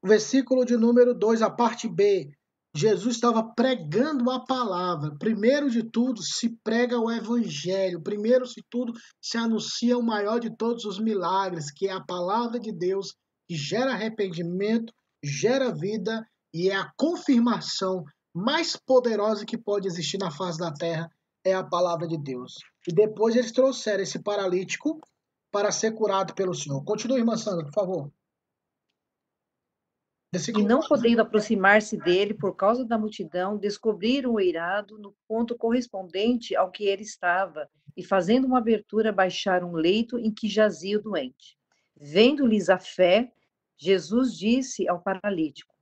[0.03, 2.31] O versículo de número 2, a parte B.
[2.75, 5.15] Jesus estava pregando a palavra.
[5.17, 8.01] Primeiro de tudo, se prega o evangelho.
[8.01, 12.59] Primeiro de tudo, se anuncia o maior de todos os milagres, que é a palavra
[12.59, 13.15] de Deus,
[13.47, 18.03] que gera arrependimento, gera vida e é a confirmação
[18.33, 21.09] mais poderosa que pode existir na face da terra
[21.45, 22.55] é a palavra de Deus.
[22.87, 24.99] E depois eles trouxeram esse paralítico
[25.51, 26.83] para ser curado pelo Senhor.
[26.83, 28.11] Continue, irmã Sandra, por favor.
[30.33, 30.89] E não 4.
[30.89, 36.85] podendo aproximar-se dele por causa da multidão, descobriram o eirado no ponto correspondente ao que
[36.85, 41.57] ele estava, e fazendo uma abertura, baixaram um leito em que jazia o doente.
[41.95, 43.31] Vendo-lhes a fé,
[43.77, 45.73] Jesus disse ao paralítico: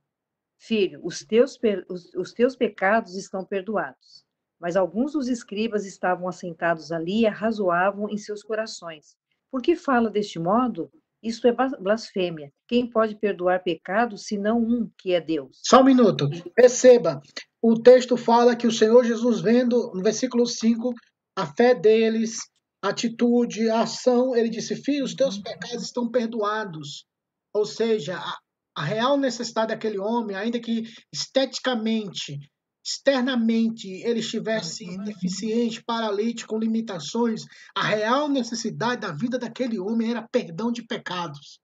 [0.56, 4.24] Filho, os teus, os, os teus pecados estão perdoados.
[4.58, 9.16] Mas alguns dos escribas estavam assentados ali e arrazoavam em seus corações.
[9.50, 10.90] Por que fala deste modo?
[11.24, 12.52] Isto é blasfêmia.
[12.68, 15.58] Quem pode perdoar pecados senão um, que é Deus?
[15.64, 16.28] Só um minuto.
[16.54, 17.22] Perceba,
[17.62, 20.92] o texto fala que o Senhor Jesus, vendo no versículo 5,
[21.34, 22.36] a fé deles,
[22.84, 27.06] a atitude, a ação, ele disse: Filho, os teus pecados estão perdoados.
[27.54, 28.38] Ou seja, a,
[28.76, 32.38] a real necessidade daquele homem, ainda que esteticamente,
[32.84, 40.28] externamente ele estivesse deficiente, paralítico, com limitações, a real necessidade da vida daquele homem era
[40.30, 41.58] perdão de pecados.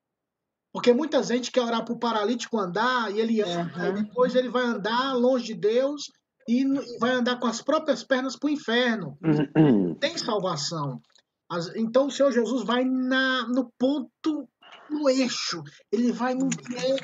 [0.73, 3.99] Porque muita gente quer orar para o paralítico andar e ele anda, uhum.
[3.99, 6.05] e depois ele vai andar longe de Deus
[6.49, 6.65] e
[6.99, 9.19] vai andar com as próprias pernas para o inferno.
[9.57, 9.95] Uhum.
[10.01, 11.03] Tem salvação.
[11.77, 14.49] Então o Senhor Jesus vai na, no ponto,
[14.89, 15.63] no eixo.
[15.93, 16.97] Ele vai no que é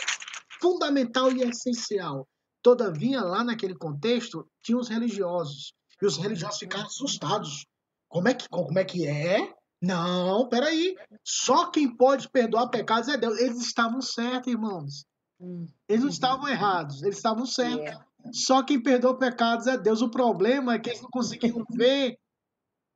[0.60, 2.26] fundamental e essencial.
[2.66, 5.72] Todavia, lá naquele contexto, tinha os religiosos.
[6.02, 7.64] E os religiosos ficaram assustados.
[8.08, 9.54] Como é que, como é, que é?
[9.80, 10.96] Não, peraí.
[11.22, 13.38] Só quem pode perdoar pecados é Deus.
[13.38, 15.04] Eles estavam certos, irmãos.
[15.40, 15.68] Hum.
[15.88, 17.86] Eles não estavam errados, eles estavam certos.
[17.86, 18.32] É.
[18.32, 20.02] Só quem perdoa pecados é Deus.
[20.02, 22.18] O problema é que eles não conseguiam ver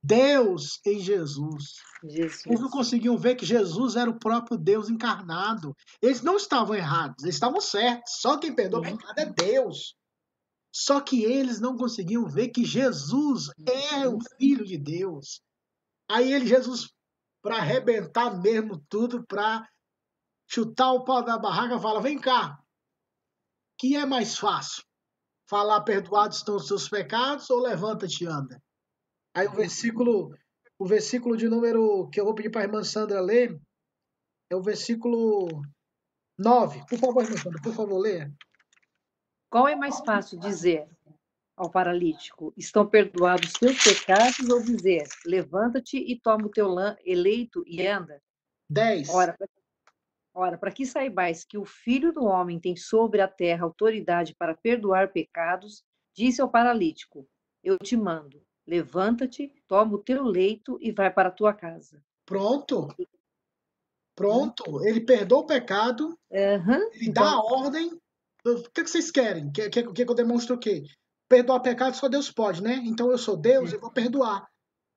[0.03, 1.75] Deus em Jesus.
[2.03, 2.45] Jesus.
[2.45, 5.75] Eles não conseguiam ver que Jesus era o próprio Deus encarnado.
[6.01, 8.13] Eles não estavam errados, eles estavam certos.
[8.19, 9.95] Só quem perdoa pecado é Deus.
[10.73, 15.41] Só que eles não conseguiam ver que Jesus é o Filho de Deus.
[16.09, 16.89] Aí ele, Jesus,
[17.41, 19.67] para arrebentar mesmo tudo, para
[20.47, 22.57] chutar o pau da barraca, fala: vem cá,
[23.77, 24.83] que é mais fácil?
[25.47, 28.61] Falar perdoados estão os seus pecados ou levanta-te e anda?
[29.33, 30.35] Aí o versículo,
[30.77, 33.59] o versículo de número que eu vou pedir para a irmã Sandra ler
[34.49, 35.47] é o versículo
[36.37, 36.85] 9.
[36.87, 38.31] Por favor, irmã Sandra, por favor, leia.
[39.49, 40.87] Qual é mais fácil dizer?
[41.61, 46.67] ao paralítico: Estão perdoados teus pecados, ou dizer: Levanta-te e toma o teu
[47.05, 48.21] eleito e anda?
[48.69, 49.09] 10.
[49.09, 49.37] Ora,
[50.33, 54.55] Ora, para que saibais que o Filho do Homem tem sobre a terra autoridade para
[54.55, 55.83] perdoar pecados,
[56.15, 57.27] disse ao paralítico:
[57.63, 58.41] Eu te mando,
[58.71, 62.01] levanta-te, toma o teu leito e vai para a tua casa.
[62.25, 62.87] Pronto.
[64.15, 64.85] Pronto.
[64.85, 66.89] Ele perdoa o pecado, uhum.
[66.93, 67.23] ele então...
[67.23, 67.91] dá a ordem.
[68.45, 69.51] O que, vocês querem?
[69.51, 70.83] Quer, quer, quer que eu demonstre o quê?
[71.31, 72.81] perdoar pecado só Deus pode, né?
[72.83, 74.45] Então eu sou Deus, eu vou perdoar.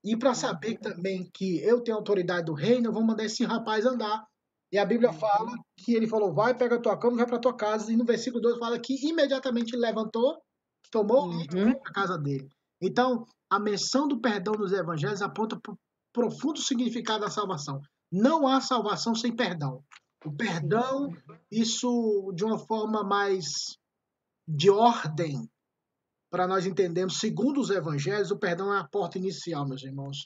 [0.02, 3.86] E para saber também que eu tenho autoridade do reino, eu vou mandar esse rapaz
[3.86, 4.26] andar.
[4.72, 7.56] E a Bíblia fala que ele falou: vai, pega a tua cama, vai para tua
[7.56, 7.92] casa.
[7.92, 10.42] E no versículo 2 fala que imediatamente levantou,
[10.90, 11.40] tomou uhum.
[11.40, 12.50] e foi para a casa dele.
[12.80, 15.78] Então, a menção do perdão nos evangelhos aponta para o
[16.12, 17.80] profundo significado da salvação.
[18.10, 19.82] Não há salvação sem perdão.
[20.24, 21.10] O perdão,
[21.50, 23.76] isso de uma forma mais
[24.46, 25.48] de ordem,
[26.30, 30.24] para nós entendermos, segundo os evangelhos, o perdão é a porta inicial, meus irmãos.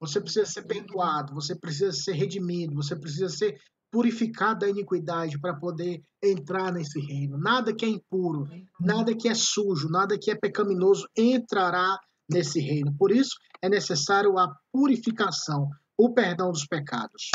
[0.00, 3.58] Você precisa ser perdoado, você precisa ser redimido, você precisa ser
[3.96, 7.38] purificado da iniquidade para poder entrar nesse reino.
[7.38, 8.46] Nada que é impuro,
[8.78, 11.98] nada que é sujo, nada que é pecaminoso entrará
[12.30, 12.94] nesse reino.
[12.98, 17.30] Por isso é necessário a purificação, o perdão dos pecados.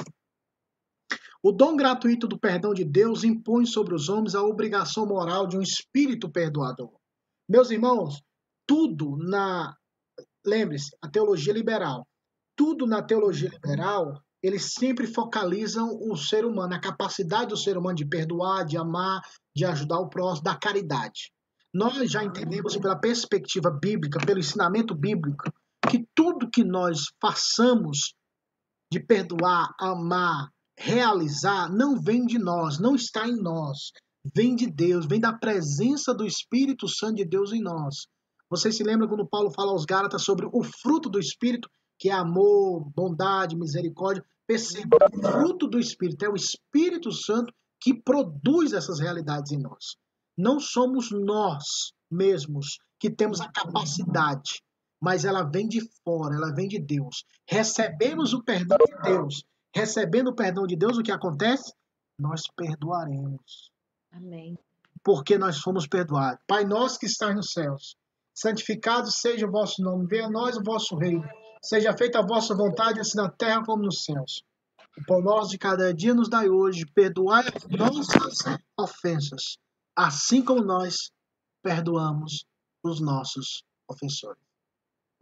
[1.41, 5.57] O dom gratuito do perdão de Deus impõe sobre os homens a obrigação moral de
[5.57, 6.93] um espírito perdoador.
[7.49, 8.21] Meus irmãos,
[8.67, 9.75] tudo na.
[10.45, 12.05] Lembre-se, a teologia liberal.
[12.55, 17.95] Tudo na teologia liberal, eles sempre focalizam o ser humano, a capacidade do ser humano
[17.95, 19.21] de perdoar, de amar,
[19.55, 21.31] de ajudar o próximo, da caridade.
[21.73, 25.51] Nós já entendemos pela perspectiva bíblica, pelo ensinamento bíblico,
[25.89, 28.13] que tudo que nós façamos
[28.91, 33.91] de perdoar, amar, realizar, não vem de nós, não está em nós
[34.35, 38.07] vem de Deus, vem da presença do Espírito Santo de Deus em nós.
[38.49, 41.69] Você se lembra quando Paulo fala aos Gálatas sobre o fruto do Espírito,
[42.01, 44.25] que é amor, bondade, misericórdia?
[44.47, 49.97] Perceba, o fruto do Espírito é o Espírito Santo que produz essas realidades em nós.
[50.35, 54.63] Não somos nós mesmos que temos a capacidade,
[54.99, 57.23] mas ela vem de fora, ela vem de Deus.
[57.47, 59.43] Recebemos o perdão de Deus.
[59.71, 61.71] Recebendo o perdão de Deus, o que acontece?
[62.17, 63.71] Nós perdoaremos.
[64.11, 64.57] Amém.
[65.03, 66.41] Porque nós fomos perdoados.
[66.47, 67.95] Pai nosso que estás nos céus,
[68.33, 71.23] santificado seja o vosso nome, venha a nós o vosso reino.
[71.63, 74.43] Seja feita a vossa vontade, assim na terra como nos céus.
[74.97, 79.57] O pão nosso de cada dia nos dai hoje, perdoai as nossas ofensas,
[79.95, 81.11] assim como nós
[81.63, 82.45] perdoamos
[82.83, 84.41] os nossos ofensores,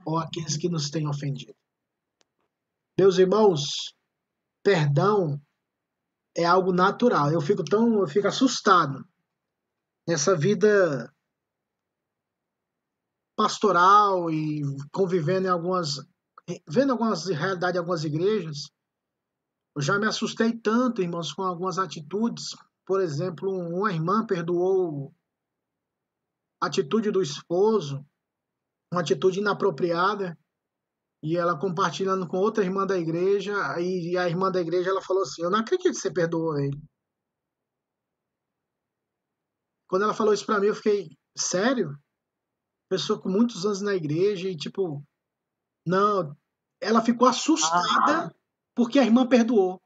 [0.05, 1.55] ou aqueles que nos têm ofendido.
[2.97, 3.93] Meus irmãos,
[4.63, 5.39] perdão
[6.35, 7.31] é algo natural.
[7.31, 9.07] Eu fico tão, eu fico assustado
[10.07, 11.13] nessa vida
[13.35, 14.61] pastoral e
[14.91, 15.95] convivendo em algumas,
[16.67, 18.69] vendo algumas realidades em algumas igrejas,
[19.75, 22.55] Eu já me assustei tanto, irmãos, com algumas atitudes.
[22.85, 25.13] Por exemplo, uma irmã perdoou
[26.61, 28.03] a atitude do esposo,
[28.91, 30.37] uma atitude inapropriada,
[31.23, 35.23] e ela compartilhando com outra irmã da igreja, e a irmã da igreja ela falou
[35.23, 36.81] assim: Eu não acredito que você perdoou ele.
[39.87, 41.97] Quando ela falou isso para mim, eu fiquei: Sério?
[42.89, 45.03] Pessoa com muitos anos na igreja, e tipo,
[45.85, 46.35] não.
[46.81, 48.31] Ela ficou assustada ah.
[48.75, 49.81] porque a irmã perdoou.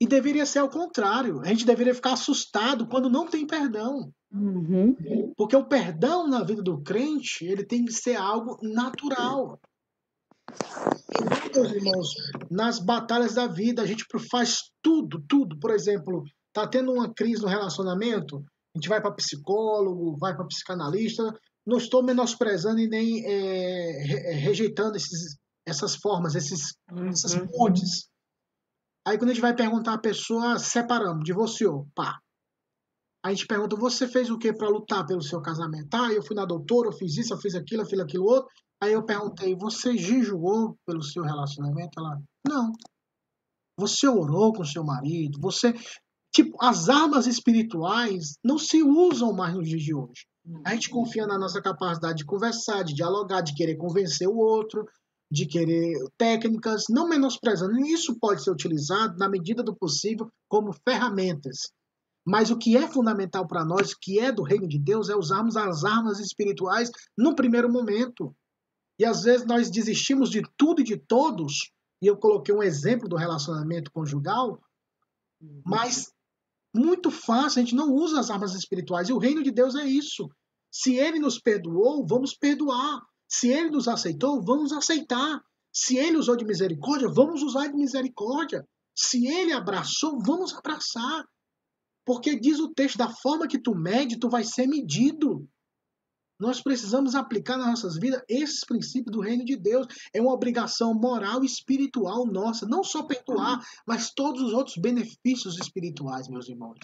[0.00, 1.40] E deveria ser ao contrário.
[1.40, 4.12] A gente deveria ficar assustado quando não tem perdão.
[4.32, 5.32] Uhum.
[5.36, 9.58] Porque o perdão na vida do crente, ele tem que ser algo natural.
[11.46, 12.08] Então, meus irmãos,
[12.50, 15.58] nas batalhas da vida, a gente faz tudo, tudo.
[15.58, 20.46] Por exemplo, tá tendo uma crise no relacionamento, a gente vai para psicólogo, vai para
[20.46, 21.22] psicanalista.
[21.64, 24.02] Não estou menosprezando e nem é,
[24.34, 27.08] rejeitando esses, essas formas, esses, uhum.
[27.08, 28.08] essas pontes.
[29.06, 32.18] Aí quando a gente vai perguntar a pessoa, separamos, divorciou, pá.
[33.24, 35.94] A gente pergunta, você fez o que para lutar pelo seu casamento?
[35.94, 38.50] Ah, eu fui na doutora, eu fiz isso, eu fiz aquilo, eu fiz aquilo outro.
[38.82, 41.98] Aí eu perguntei, você jejuou pelo seu relacionamento?
[41.98, 42.72] Ela, não.
[43.78, 45.40] Você orou com seu marido?
[45.40, 45.72] Você.
[46.34, 50.26] Tipo, as armas espirituais não se usam mais nos dias de hoje.
[50.66, 54.84] A gente confia na nossa capacidade de conversar, de dialogar, de querer convencer o outro,
[55.30, 57.78] de querer técnicas, não menosprezando.
[57.86, 61.72] Isso pode ser utilizado, na medida do possível, como ferramentas.
[62.26, 65.56] Mas o que é fundamental para nós, que é do reino de Deus, é usarmos
[65.56, 68.34] as armas espirituais no primeiro momento.
[68.98, 71.70] E às vezes nós desistimos de tudo e de todos,
[72.00, 74.60] e eu coloquei um exemplo do relacionamento conjugal,
[75.64, 76.12] mas
[76.74, 79.84] muito fácil, a gente não usa as armas espirituais, e o reino de Deus é
[79.84, 80.30] isso.
[80.70, 83.00] Se ele nos perdoou, vamos perdoar.
[83.28, 85.42] Se ele nos aceitou, vamos aceitar.
[85.72, 88.66] Se ele usou de misericórdia, vamos usar de misericórdia.
[88.94, 91.26] Se ele abraçou, vamos abraçar.
[92.06, 95.48] Porque diz o texto, da forma que tu mede, tu vai ser medido.
[96.38, 99.86] Nós precisamos aplicar nas nossas vidas esses princípios do reino de Deus.
[100.12, 102.66] É uma obrigação moral e espiritual nossa.
[102.66, 106.78] Não só perdoar, mas todos os outros benefícios espirituais, meus irmãos.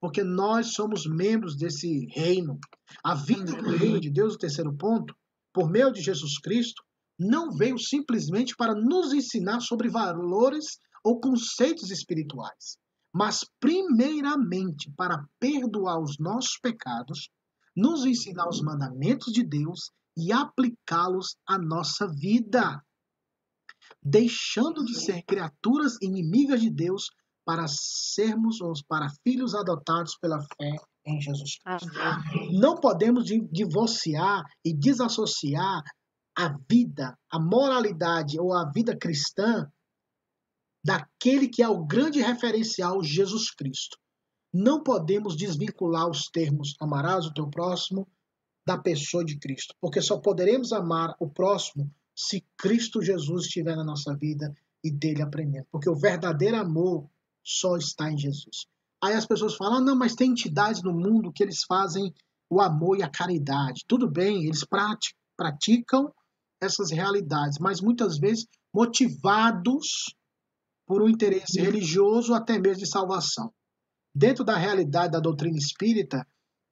[0.00, 2.58] Porque nós somos membros desse reino.
[3.02, 5.14] A vida do reino de Deus, o terceiro ponto,
[5.54, 6.82] por meio de Jesus Cristo,
[7.18, 12.76] não veio simplesmente para nos ensinar sobre valores ou conceitos espirituais,
[13.14, 17.30] mas primeiramente para perdoar os nossos pecados
[17.76, 22.82] nos ensinar os mandamentos de Deus e aplicá-los à nossa vida,
[24.02, 27.10] deixando de ser criaturas inimigas de Deus
[27.44, 30.76] para sermos os para filhos adotados pela fé
[31.06, 31.88] em Jesus Cristo.
[32.52, 35.82] Não podemos divorciar e desassociar
[36.36, 39.70] a vida, a moralidade ou a vida cristã
[40.84, 43.98] daquele que é o grande referencial Jesus Cristo.
[44.52, 48.06] Não podemos desvincular os termos amarás o teu próximo
[48.66, 53.84] da pessoa de Cristo, porque só poderemos amar o próximo se Cristo Jesus estiver na
[53.84, 57.08] nossa vida e dele aprendendo, porque o verdadeiro amor
[57.42, 58.66] só está em Jesus.
[59.04, 62.12] Aí as pessoas falam: ah, não, mas tem entidades no mundo que eles fazem
[62.50, 63.84] o amor e a caridade.
[63.86, 64.64] Tudo bem, eles
[65.36, 66.12] praticam
[66.60, 70.14] essas realidades, mas muitas vezes motivados
[70.86, 73.52] por um interesse religioso, até mesmo de salvação
[74.14, 76.26] dentro da realidade da doutrina espírita,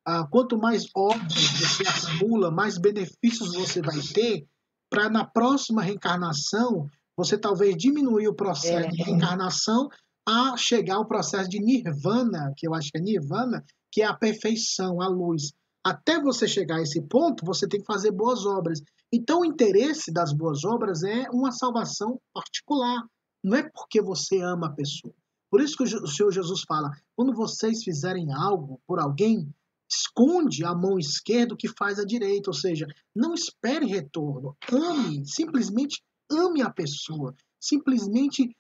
[0.07, 4.47] ah, quanto mais óbvio você acumula, mais benefícios você vai ter
[4.89, 8.91] para na próxima reencarnação você talvez diminuir o processo é.
[8.91, 9.89] de reencarnação
[10.26, 14.14] a chegar ao processo de nirvana, que eu acho que é nirvana, que é a
[14.14, 15.52] perfeição, a luz.
[15.84, 18.80] Até você chegar a esse ponto, você tem que fazer boas obras.
[19.12, 23.04] Então, o interesse das boas obras é uma salvação particular.
[23.42, 25.12] Não é porque você ama a pessoa.
[25.50, 29.52] Por isso que o Senhor Jesus fala: quando vocês fizerem algo por alguém,
[29.90, 32.48] esconde a mão esquerda que faz a direita.
[32.48, 34.56] Ou seja, não espere retorno.
[34.72, 37.34] Ame, simplesmente ame a pessoa.
[37.60, 38.56] Simplesmente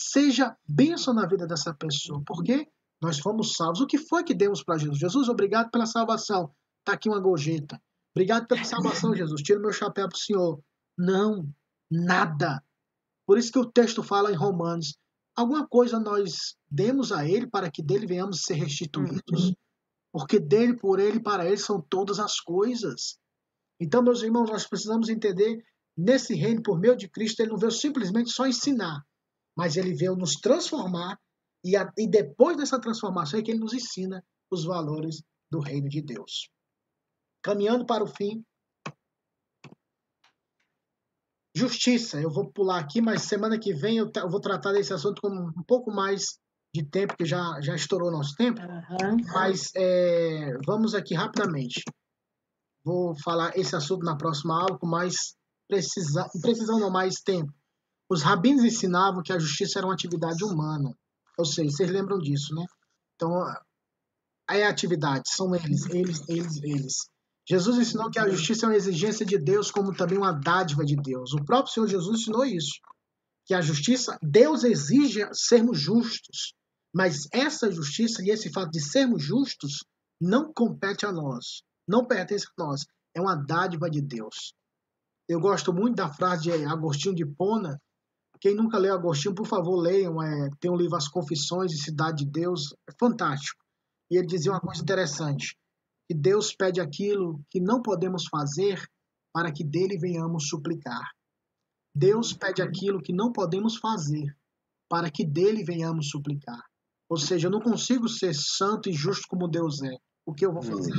[0.00, 2.22] seja bênção na vida dessa pessoa.
[2.26, 2.66] Porque
[3.00, 3.80] nós fomos salvos.
[3.80, 4.98] O que foi que demos para Jesus?
[4.98, 6.54] Jesus, obrigado pela salvação.
[6.80, 7.80] Está aqui uma gorjeta.
[8.14, 9.42] Obrigado pela salvação, Jesus.
[9.42, 10.60] Tira meu chapéu para o Senhor.
[10.98, 11.48] Não,
[11.90, 12.62] nada.
[13.26, 14.96] Por isso que o texto fala em Romanos:
[15.36, 19.48] alguma coisa nós demos a Ele para que dele venhamos ser restituídos.
[19.48, 19.54] Uhum.
[20.12, 23.16] Porque dele, por ele, para ele são todas as coisas.
[23.78, 25.64] Então, meus irmãos, nós precisamos entender
[25.96, 29.04] nesse reino, por meio de Cristo, ele não veio simplesmente só ensinar,
[29.56, 31.18] mas ele veio nos transformar
[31.64, 35.88] e, a, e depois dessa transformação é que ele nos ensina os valores do reino
[35.88, 36.48] de Deus.
[37.42, 38.44] Caminhando para o fim,
[41.54, 45.20] Justiça, eu vou pular aqui, mas semana que vem eu, eu vou tratar desse assunto
[45.20, 46.38] com um pouco mais
[46.72, 48.60] de tempo, que já, já estourou nosso tempo.
[48.60, 49.16] Aham.
[49.32, 51.82] Mas é, vamos aqui rapidamente.
[52.84, 55.34] Vou falar esse assunto na próxima aula com mais
[55.68, 57.52] precisão, precisão não mais tempo.
[58.10, 60.92] Os rabinos ensinavam que a justiça era uma atividade humana.
[61.38, 62.66] Ou seja, vocês lembram disso, né?
[63.14, 63.30] Então,
[64.48, 66.94] aí a atividade, são eles, eles, eles, eles.
[67.48, 70.96] Jesus ensinou que a justiça é uma exigência de Deus, como também uma dádiva de
[70.96, 71.32] Deus.
[71.32, 72.80] O próprio Senhor Jesus ensinou isso.
[73.46, 76.54] Que a justiça, Deus exige sermos justos.
[76.92, 79.84] Mas essa justiça e esse fato de sermos justos
[80.20, 81.62] não compete a nós.
[81.88, 82.82] Não pertence a nós.
[83.14, 84.52] É uma dádiva de Deus.
[85.28, 87.80] Eu gosto muito da frase de Agostinho de Pona.
[88.40, 90.22] Quem nunca leu Agostinho, por favor, leiam.
[90.22, 92.74] É, tem um livro As Confissões de Cidade de Deus.
[92.88, 93.62] É fantástico.
[94.10, 95.56] E ele dizia uma coisa interessante.
[96.08, 98.82] Que Deus pede aquilo que não podemos fazer
[99.32, 101.06] para que dele venhamos suplicar.
[101.94, 104.34] Deus pede aquilo que não podemos fazer
[104.88, 106.62] para que dele venhamos suplicar.
[107.08, 109.96] Ou seja, eu não consigo ser santo e justo como Deus é.
[110.24, 110.92] O que eu vou fazer?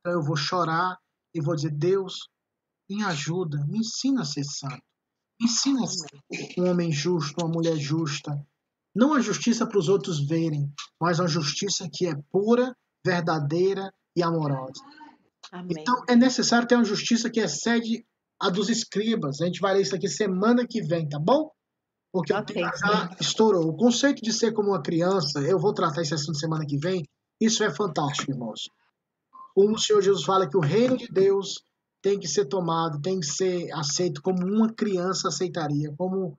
[0.00, 0.98] Então eu vou chorar
[1.34, 2.28] e vou dizer: Deus,
[2.88, 4.82] me ajuda, me ensina a ser santo.
[5.40, 5.80] Ensina
[6.58, 8.30] um homem justo, uma mulher justa.
[8.94, 10.70] Não a justiça para os outros verem,
[11.00, 14.82] mas a justiça que é pura, verdadeira e amorosa.
[15.52, 15.76] Amém.
[15.78, 18.04] Então é necessário ter uma justiça que excede
[18.40, 19.40] a dos escribas.
[19.40, 21.50] A gente vai ler isso aqui semana que vem, tá bom?
[22.12, 22.54] Porque o Ok.
[22.54, 23.68] tempo já estourou.
[23.68, 27.04] O conceito de ser como uma criança, eu vou tratar esse assunto semana que vem,
[27.40, 28.68] isso é fantástico, irmãos.
[29.54, 31.62] Como o Senhor Jesus fala que o reino de Deus
[32.02, 36.38] tem que ser tomado, tem que ser aceito como uma criança aceitaria, como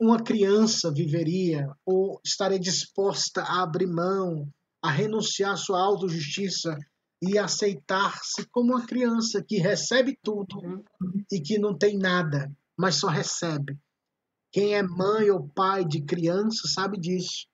[0.00, 4.48] uma criança viveria, ou estaria disposta a abrir mão,
[4.82, 6.76] a renunciar à sua autojustiça
[7.22, 10.84] e aceitar-se como uma criança que recebe tudo Uhum.
[11.32, 13.78] e que não tem nada, mas só recebe.
[14.52, 17.46] Quem é mãe ou pai de criança sabe disso.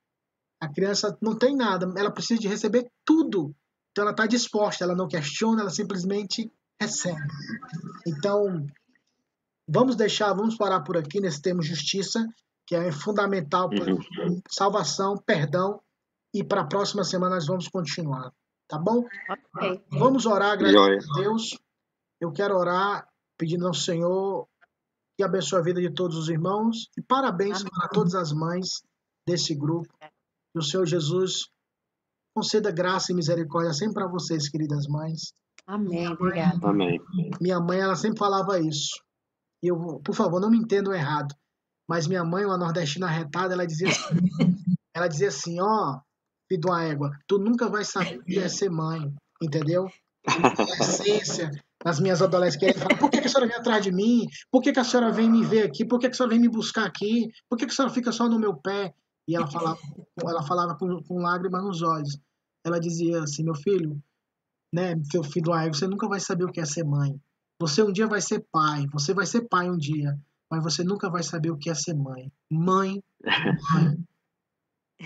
[0.61, 3.55] A criança não tem nada, ela precisa de receber tudo.
[3.91, 6.51] Então ela está disposta, ela não questiona, ela simplesmente
[6.81, 7.21] recebe.
[8.07, 8.67] Então,
[9.69, 12.27] vamos deixar, vamos parar por aqui nesse termo justiça,
[12.67, 14.41] que é fundamental para Uhum.
[14.49, 15.81] salvação, perdão,
[16.33, 18.33] e para a próxima semana nós vamos continuar,
[18.69, 19.05] tá bom?
[19.57, 19.85] Ok.
[19.91, 20.99] Vamos orar, agradecer Joia.
[20.99, 21.59] a Deus.
[22.21, 24.47] Eu quero orar pedindo ao Senhor
[25.17, 27.71] que abençoe a vida de todos os irmãos e parabéns Amém.
[27.75, 28.83] para todas as mães
[29.27, 29.89] desse grupo.
[30.53, 31.49] Que o Senhor Jesus
[32.35, 35.33] conceda graça e misericórdia sempre para vocês, queridas mães.
[35.71, 36.09] Amém.
[36.09, 36.59] Obrigada.
[36.69, 37.01] Amém.
[37.41, 39.01] Minha mãe, ela sempre falava isso.
[39.63, 41.33] E eu, por favor, não me entendam errado.
[41.89, 44.15] Mas minha mãe, uma nordestina arretada, ela dizia assim,
[44.95, 46.01] ela dizia assim, ó,
[46.49, 49.89] filho de uma égua, tu nunca vai saber o que é ser mãe, entendeu?
[50.27, 51.51] A essência
[51.85, 54.27] nas minhas adolescentes, falar, por que, que a senhora vem atrás de mim?
[54.51, 55.85] Por que, que a senhora vem me ver aqui?
[55.85, 57.29] Por que, que a senhora vem me buscar aqui?
[57.49, 58.93] Por que, que a senhora fica só no meu pé?
[59.27, 59.79] E ela falava,
[60.21, 62.19] ela falava com, com lágrimas nos olhos.
[62.65, 64.01] Ela dizia assim, meu filho,
[64.73, 67.21] né, seu filho égua, você nunca vai saber o que é ser mãe.
[67.61, 70.19] Você um dia vai ser pai, você vai ser pai um dia,
[70.51, 72.33] mas você nunca vai saber o que é ser mãe.
[72.51, 73.03] Mãe,
[73.73, 74.07] mãe.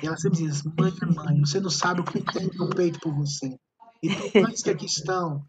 [0.02, 3.00] E ela sempre diz, mãe é mãe, você não sabe o que tem no peito
[3.00, 3.58] por você.
[4.02, 5.44] Então, mães que aqui estão,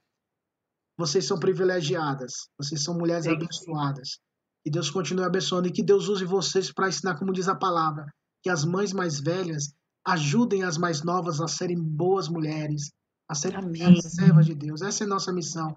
[0.97, 4.19] vocês são privilegiadas, vocês são mulheres abençoadas.
[4.63, 8.11] Que Deus continue abençoando e que Deus use vocês para ensinar, como diz a palavra,
[8.41, 12.91] que as mães mais velhas ajudem as mais novas a serem boas mulheres,
[13.29, 14.01] a serem Amém.
[14.01, 14.81] servas de Deus.
[14.81, 15.73] Essa é a nossa missão.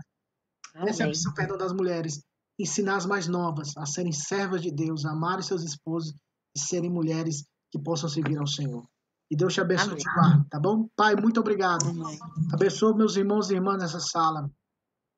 [0.74, 1.08] Essa é a Amém.
[1.08, 2.22] missão, perdão, das mulheres.
[2.58, 6.12] Ensinar as mais novas a serem servas de Deus, a amarem seus esposos
[6.56, 8.84] e serem mulheres que possam servir ao Senhor.
[9.30, 9.98] E Deus te abençoe e Amém.
[9.98, 10.88] te guarde, tá bom?
[10.96, 11.86] Pai, muito obrigado.
[11.86, 12.18] Amém.
[12.52, 14.50] Abençoa meus irmãos e irmãs nessa sala.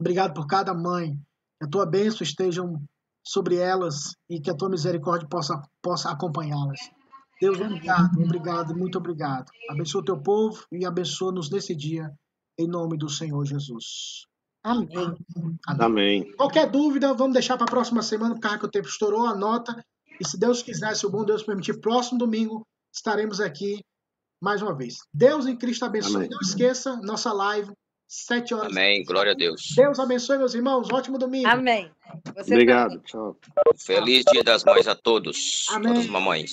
[0.01, 1.15] Obrigado por cada mãe.
[1.59, 2.83] Que a tua bênção estejam
[3.25, 6.81] sobre elas e que a tua misericórdia possa, possa acompanhá-las.
[7.41, 9.51] Deus, obrigado, obrigado, muito obrigado.
[9.69, 12.13] Abençoa o teu povo e abençoa-nos nesse dia,
[12.59, 14.27] em nome do Senhor Jesus.
[14.63, 15.15] Amém.
[15.67, 16.33] Amém.
[16.37, 19.83] Qualquer dúvida, vamos deixar para a próxima semana, por causa que o tempo estourou, anota.
[20.21, 23.81] E se Deus quiser, se o bom Deus permitir, próximo domingo estaremos aqui
[24.39, 24.99] mais uma vez.
[25.15, 26.17] Deus em Cristo abençoe.
[26.17, 26.29] Amém.
[26.31, 27.73] Não esqueça, nossa live,
[28.07, 28.71] sete horas.
[28.71, 29.03] Amém.
[29.05, 29.73] Glória a Deus.
[29.75, 30.89] Deus abençoe, meus irmãos.
[30.93, 31.49] Ótimo domingo.
[31.49, 31.91] Amém.
[32.37, 32.91] Você Obrigado.
[32.91, 33.05] também.
[33.05, 33.37] Tchau.
[33.79, 35.67] Feliz Dia das Mães a todos.
[35.71, 35.89] Amém.
[35.89, 36.53] Todas as mamães.